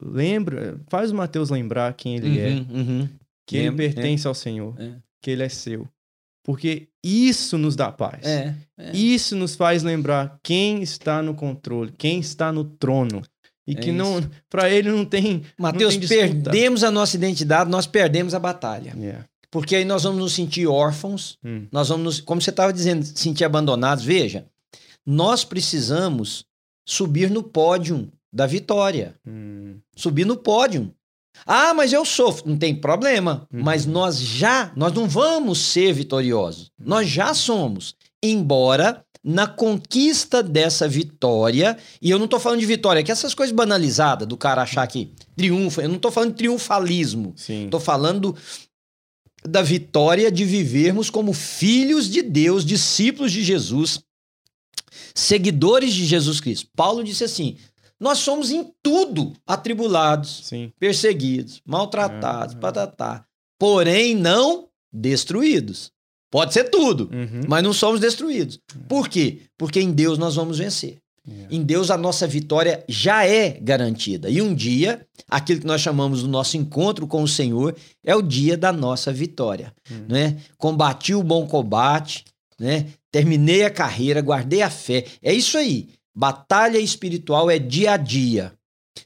lembra, 0.00 0.80
faz 0.88 1.10
o 1.10 1.14
Mateus 1.14 1.50
lembrar 1.50 1.92
quem 1.94 2.16
ele 2.16 2.38
é. 2.38 2.48
uhum, 2.48 2.66
é. 2.68 2.72
Uhum. 2.72 3.08
Que 3.46 3.56
ele 3.56 3.76
pertence 3.76 4.26
é. 4.26 4.28
ao 4.28 4.34
Senhor. 4.34 4.80
É. 4.80 4.96
Que 5.20 5.32
ele 5.32 5.42
é 5.42 5.48
seu. 5.48 5.88
Porque 6.42 6.88
isso 7.04 7.58
nos 7.58 7.76
dá 7.76 7.92
paz. 7.92 8.24
É, 8.24 8.54
é. 8.78 8.96
Isso 8.96 9.36
nos 9.36 9.54
faz 9.54 9.82
lembrar 9.82 10.38
quem 10.42 10.82
está 10.82 11.22
no 11.22 11.34
controle, 11.34 11.92
quem 11.96 12.18
está 12.18 12.50
no 12.50 12.64
trono. 12.64 13.22
E 13.66 13.74
que 13.74 13.92
não, 13.92 14.20
para 14.50 14.68
ele 14.70 14.90
não 14.90 15.04
tem. 15.04 15.42
Mateus, 15.58 15.96
perdemos 15.96 16.82
a 16.82 16.90
nossa 16.90 17.16
identidade, 17.16 17.70
nós 17.70 17.86
perdemos 17.86 18.34
a 18.34 18.38
batalha. 18.38 18.94
Yeah. 18.96 19.24
Porque 19.50 19.76
aí 19.76 19.84
nós 19.84 20.04
vamos 20.04 20.18
nos 20.20 20.32
sentir 20.32 20.66
órfãos, 20.66 21.36
Hum. 21.44 21.66
nós 21.72 21.88
vamos 21.88 22.04
nos, 22.04 22.20
como 22.20 22.40
você 22.40 22.50
estava 22.50 22.72
dizendo, 22.72 23.04
sentir 23.04 23.44
abandonados. 23.44 24.04
Veja, 24.04 24.46
nós 25.04 25.44
precisamos 25.44 26.44
subir 26.86 27.30
no 27.30 27.42
pódio 27.42 28.10
da 28.32 28.46
vitória. 28.46 29.14
Hum. 29.26 29.78
Subir 29.96 30.24
no 30.24 30.36
pódio. 30.36 30.92
Ah, 31.46 31.74
mas 31.74 31.92
eu 31.92 32.04
sofro. 32.04 32.48
Não 32.48 32.56
tem 32.56 32.74
problema. 32.74 33.46
Uhum. 33.52 33.62
Mas 33.62 33.86
nós 33.86 34.18
já, 34.18 34.72
nós 34.76 34.92
não 34.92 35.08
vamos 35.08 35.58
ser 35.58 35.92
vitoriosos. 35.92 36.70
Nós 36.78 37.08
já 37.08 37.34
somos. 37.34 37.94
Embora 38.22 39.04
na 39.22 39.46
conquista 39.46 40.42
dessa 40.42 40.88
vitória, 40.88 41.76
e 42.00 42.10
eu 42.10 42.18
não 42.18 42.26
tô 42.26 42.40
falando 42.40 42.60
de 42.60 42.66
vitória, 42.66 43.02
que 43.02 43.12
essas 43.12 43.34
coisas 43.34 43.54
banalizadas 43.54 44.26
do 44.26 44.36
cara 44.36 44.62
achar 44.62 44.86
que 44.86 45.12
triunfa, 45.36 45.82
eu 45.82 45.88
não 45.88 45.98
tô 45.98 46.10
falando 46.10 46.30
de 46.30 46.36
triunfalismo. 46.36 47.34
Tô 47.70 47.78
falando 47.78 48.34
da 49.44 49.62
vitória 49.62 50.30
de 50.30 50.44
vivermos 50.44 51.10
como 51.10 51.32
filhos 51.32 52.08
de 52.08 52.22
Deus, 52.22 52.64
discípulos 52.64 53.32
de 53.32 53.42
Jesus, 53.42 54.00
seguidores 55.14 55.92
de 55.92 56.04
Jesus 56.06 56.40
Cristo. 56.40 56.68
Paulo 56.74 57.04
disse 57.04 57.24
assim: 57.24 57.56
nós 58.00 58.18
somos 58.18 58.50
em 58.50 58.72
tudo 58.82 59.32
atribulados, 59.46 60.40
Sim. 60.44 60.72
perseguidos, 60.78 61.60
maltratados, 61.66 62.54
Ah. 62.54 62.58
patatá, 62.58 63.24
porém 63.58 64.14
não 64.14 64.68
destruídos. 64.92 65.90
Pode 66.30 66.52
ser 66.54 66.64
tudo, 66.70 67.10
Uhum. 67.12 67.42
mas 67.48 67.62
não 67.62 67.72
somos 67.72 68.00
destruídos. 68.00 68.58
Por 68.88 69.08
quê? 69.08 69.40
Porque 69.58 69.80
em 69.80 69.90
Deus 69.92 70.16
nós 70.16 70.36
vamos 70.36 70.58
vencer. 70.58 70.98
Yeah. 71.28 71.54
Em 71.54 71.62
Deus 71.62 71.90
a 71.90 71.98
nossa 71.98 72.26
vitória 72.26 72.82
já 72.88 73.26
é 73.26 73.50
garantida. 73.60 74.30
E 74.30 74.40
um 74.40 74.54
dia, 74.54 75.06
aquilo 75.28 75.60
que 75.60 75.66
nós 75.66 75.80
chamamos 75.80 76.22
do 76.22 76.28
nosso 76.28 76.56
encontro 76.56 77.06
com 77.06 77.22
o 77.22 77.28
Senhor, 77.28 77.76
é 78.04 78.14
o 78.16 78.22
dia 78.22 78.56
da 78.56 78.72
nossa 78.72 79.12
vitória. 79.12 79.72
Hum. 79.90 80.06
Né? 80.08 80.38
Combati 80.56 81.14
o 81.14 81.22
bom 81.22 81.46
combate, 81.46 82.24
né? 82.58 82.86
terminei 83.12 83.64
a 83.64 83.70
carreira, 83.70 84.20
guardei 84.22 84.62
a 84.62 84.70
fé. 84.70 85.04
É 85.22 85.32
isso 85.32 85.58
aí. 85.58 85.90
Batalha 86.20 86.76
espiritual 86.76 87.50
é 87.50 87.58
dia 87.58 87.92
a 87.92 87.96
dia. 87.96 88.52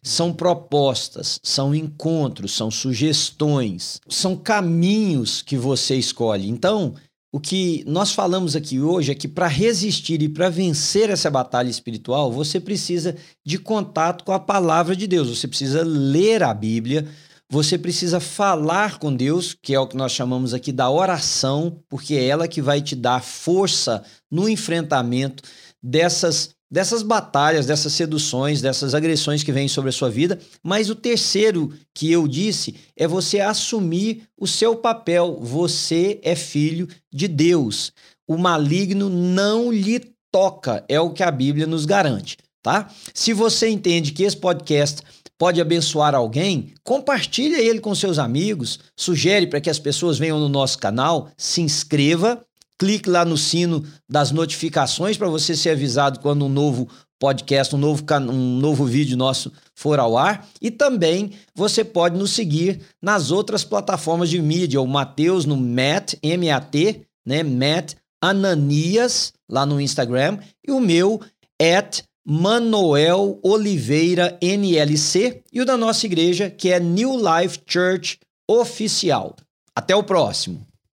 São 0.03 0.33
propostas, 0.33 1.39
são 1.45 1.73
encontros, 1.73 2.51
são 2.51 2.73
sugestões, 2.73 4.01
são 4.09 4.37
caminhos 4.37 5.41
que 5.41 5.57
você 5.57 5.95
escolhe. 5.95 6.49
Então, 6.49 6.97
o 7.33 7.39
que 7.39 7.85
nós 7.87 8.11
falamos 8.11 8.57
aqui 8.57 8.81
hoje 8.81 9.13
é 9.13 9.15
que 9.15 9.29
para 9.29 9.47
resistir 9.47 10.23
e 10.23 10.29
para 10.29 10.49
vencer 10.49 11.09
essa 11.09 11.31
batalha 11.31 11.71
espiritual, 11.71 12.33
você 12.33 12.59
precisa 12.59 13.15
de 13.47 13.61
contato 13.61 14.25
com 14.25 14.33
a 14.33 14.41
palavra 14.41 14.97
de 14.97 15.07
Deus, 15.07 15.29
você 15.29 15.47
precisa 15.47 15.85
ler 15.85 16.43
a 16.43 16.53
Bíblia, 16.53 17.07
você 17.49 17.79
precisa 17.79 18.19
falar 18.19 18.99
com 18.99 19.15
Deus, 19.15 19.57
que 19.63 19.73
é 19.73 19.79
o 19.79 19.87
que 19.87 19.97
nós 19.97 20.11
chamamos 20.11 20.53
aqui 20.53 20.73
da 20.73 20.91
oração, 20.91 21.79
porque 21.89 22.15
é 22.15 22.27
ela 22.27 22.49
que 22.49 22.61
vai 22.61 22.83
te 22.83 22.97
dar 22.97 23.23
força 23.23 24.03
no 24.29 24.49
enfrentamento 24.49 25.45
dessas 25.81 26.55
dessas 26.75 27.05
batalhas, 27.05 27.67
dessas 27.67 27.93
seduções, 27.93 28.61
dessas 28.61 28.97
agressões 28.97 29.45
que 29.45 29.53
vêm 29.53 29.69
sobre 29.69 29.91
a 29.91 29.93
sua 29.93 30.11
vida. 30.11 30.41
Mas 30.61 30.91
o 30.91 30.97
terceiro 30.97 31.73
que 31.95 32.11
eu 32.11 32.27
disse 32.27 32.75
é 32.97 33.07
você 33.07 33.39
assumir 33.39 34.25
o 34.37 34.45
seu 34.45 34.75
papel. 34.75 35.39
Você 35.41 36.19
é 36.25 36.35
filho 36.35 36.89
de 37.13 37.29
Deus. 37.29 37.93
O 38.27 38.37
maligno 38.37 39.09
não 39.09 39.71
lhe 39.71 40.01
toca, 40.33 40.85
é 40.89 40.99
o 40.99 41.11
que 41.11 41.23
a 41.23 41.31
Bíblia 41.31 41.65
nos 41.65 41.87
garante, 41.87 42.39
tá? 42.61 42.91
Se 43.15 43.33
você 43.33 43.69
entende 43.69 44.11
que 44.11 44.25
esse 44.25 44.37
podcast 44.37 45.01
pode 45.39 45.61
abençoar 45.61 46.13
alguém, 46.13 46.75
compartilha 46.83 47.61
ele 47.61 47.79
com 47.79 47.95
seus 47.95 48.19
amigos, 48.19 48.81
sugere 48.97 49.47
para 49.47 49.61
que 49.61 49.71
as 49.71 49.79
pessoas 49.79 50.19
venham 50.19 50.41
no 50.41 50.49
nosso 50.49 50.77
canal, 50.81 51.31
se 51.37 51.61
inscreva 51.61 52.45
clique 52.79 53.09
lá 53.09 53.25
no 53.25 53.37
sino 53.37 53.85
das 54.09 54.31
notificações 54.31 55.17
para 55.17 55.29
você 55.29 55.57
ser 55.57 55.71
avisado 55.71 56.21
quando 56.21 56.47
um 56.47 56.49
novo 56.49 56.89
podcast, 57.19 57.75
um 57.75 57.79
novo, 57.79 58.05
um 58.31 58.59
novo 58.59 58.85
vídeo 58.85 59.17
nosso 59.17 59.53
for 59.75 59.99
ao 59.99 60.19
ar. 60.19 60.47
E 60.61 60.71
também 60.71 61.33
você 61.55 61.85
pode 61.85 62.19
nos 62.19 62.33
seguir 62.33 62.81
nas 63.01 63.31
outras 63.31 63.65
plataformas 63.65 64.29
de 64.29 64.41
mídia, 64.41 64.81
o 64.81 64.87
Mateus 64.87 65.45
no 65.45 65.57
Matt, 65.57 66.15
M-A-T, 66.23 67.03
né? 67.25 67.43
Matt 67.43 67.95
Ananias, 68.21 69.33
lá 69.49 69.67
no 69.67 69.81
Instagram, 69.81 70.39
e 70.67 70.73
o 70.73 70.81
meu, 70.81 71.21
at 71.61 72.03
Manoel 72.27 73.39
Oliveira 73.43 74.39
NLC, 74.41 75.43
e 75.53 75.61
o 75.61 75.67
da 75.67 75.77
nossa 75.77 76.07
igreja, 76.07 76.49
que 76.49 76.71
é 76.71 76.81
New 76.81 77.17
Life 77.17 77.61
Church 77.67 78.19
Oficial. 78.49 79.37
Até 79.77 79.95
o 79.95 80.03
próximo. 80.03 80.67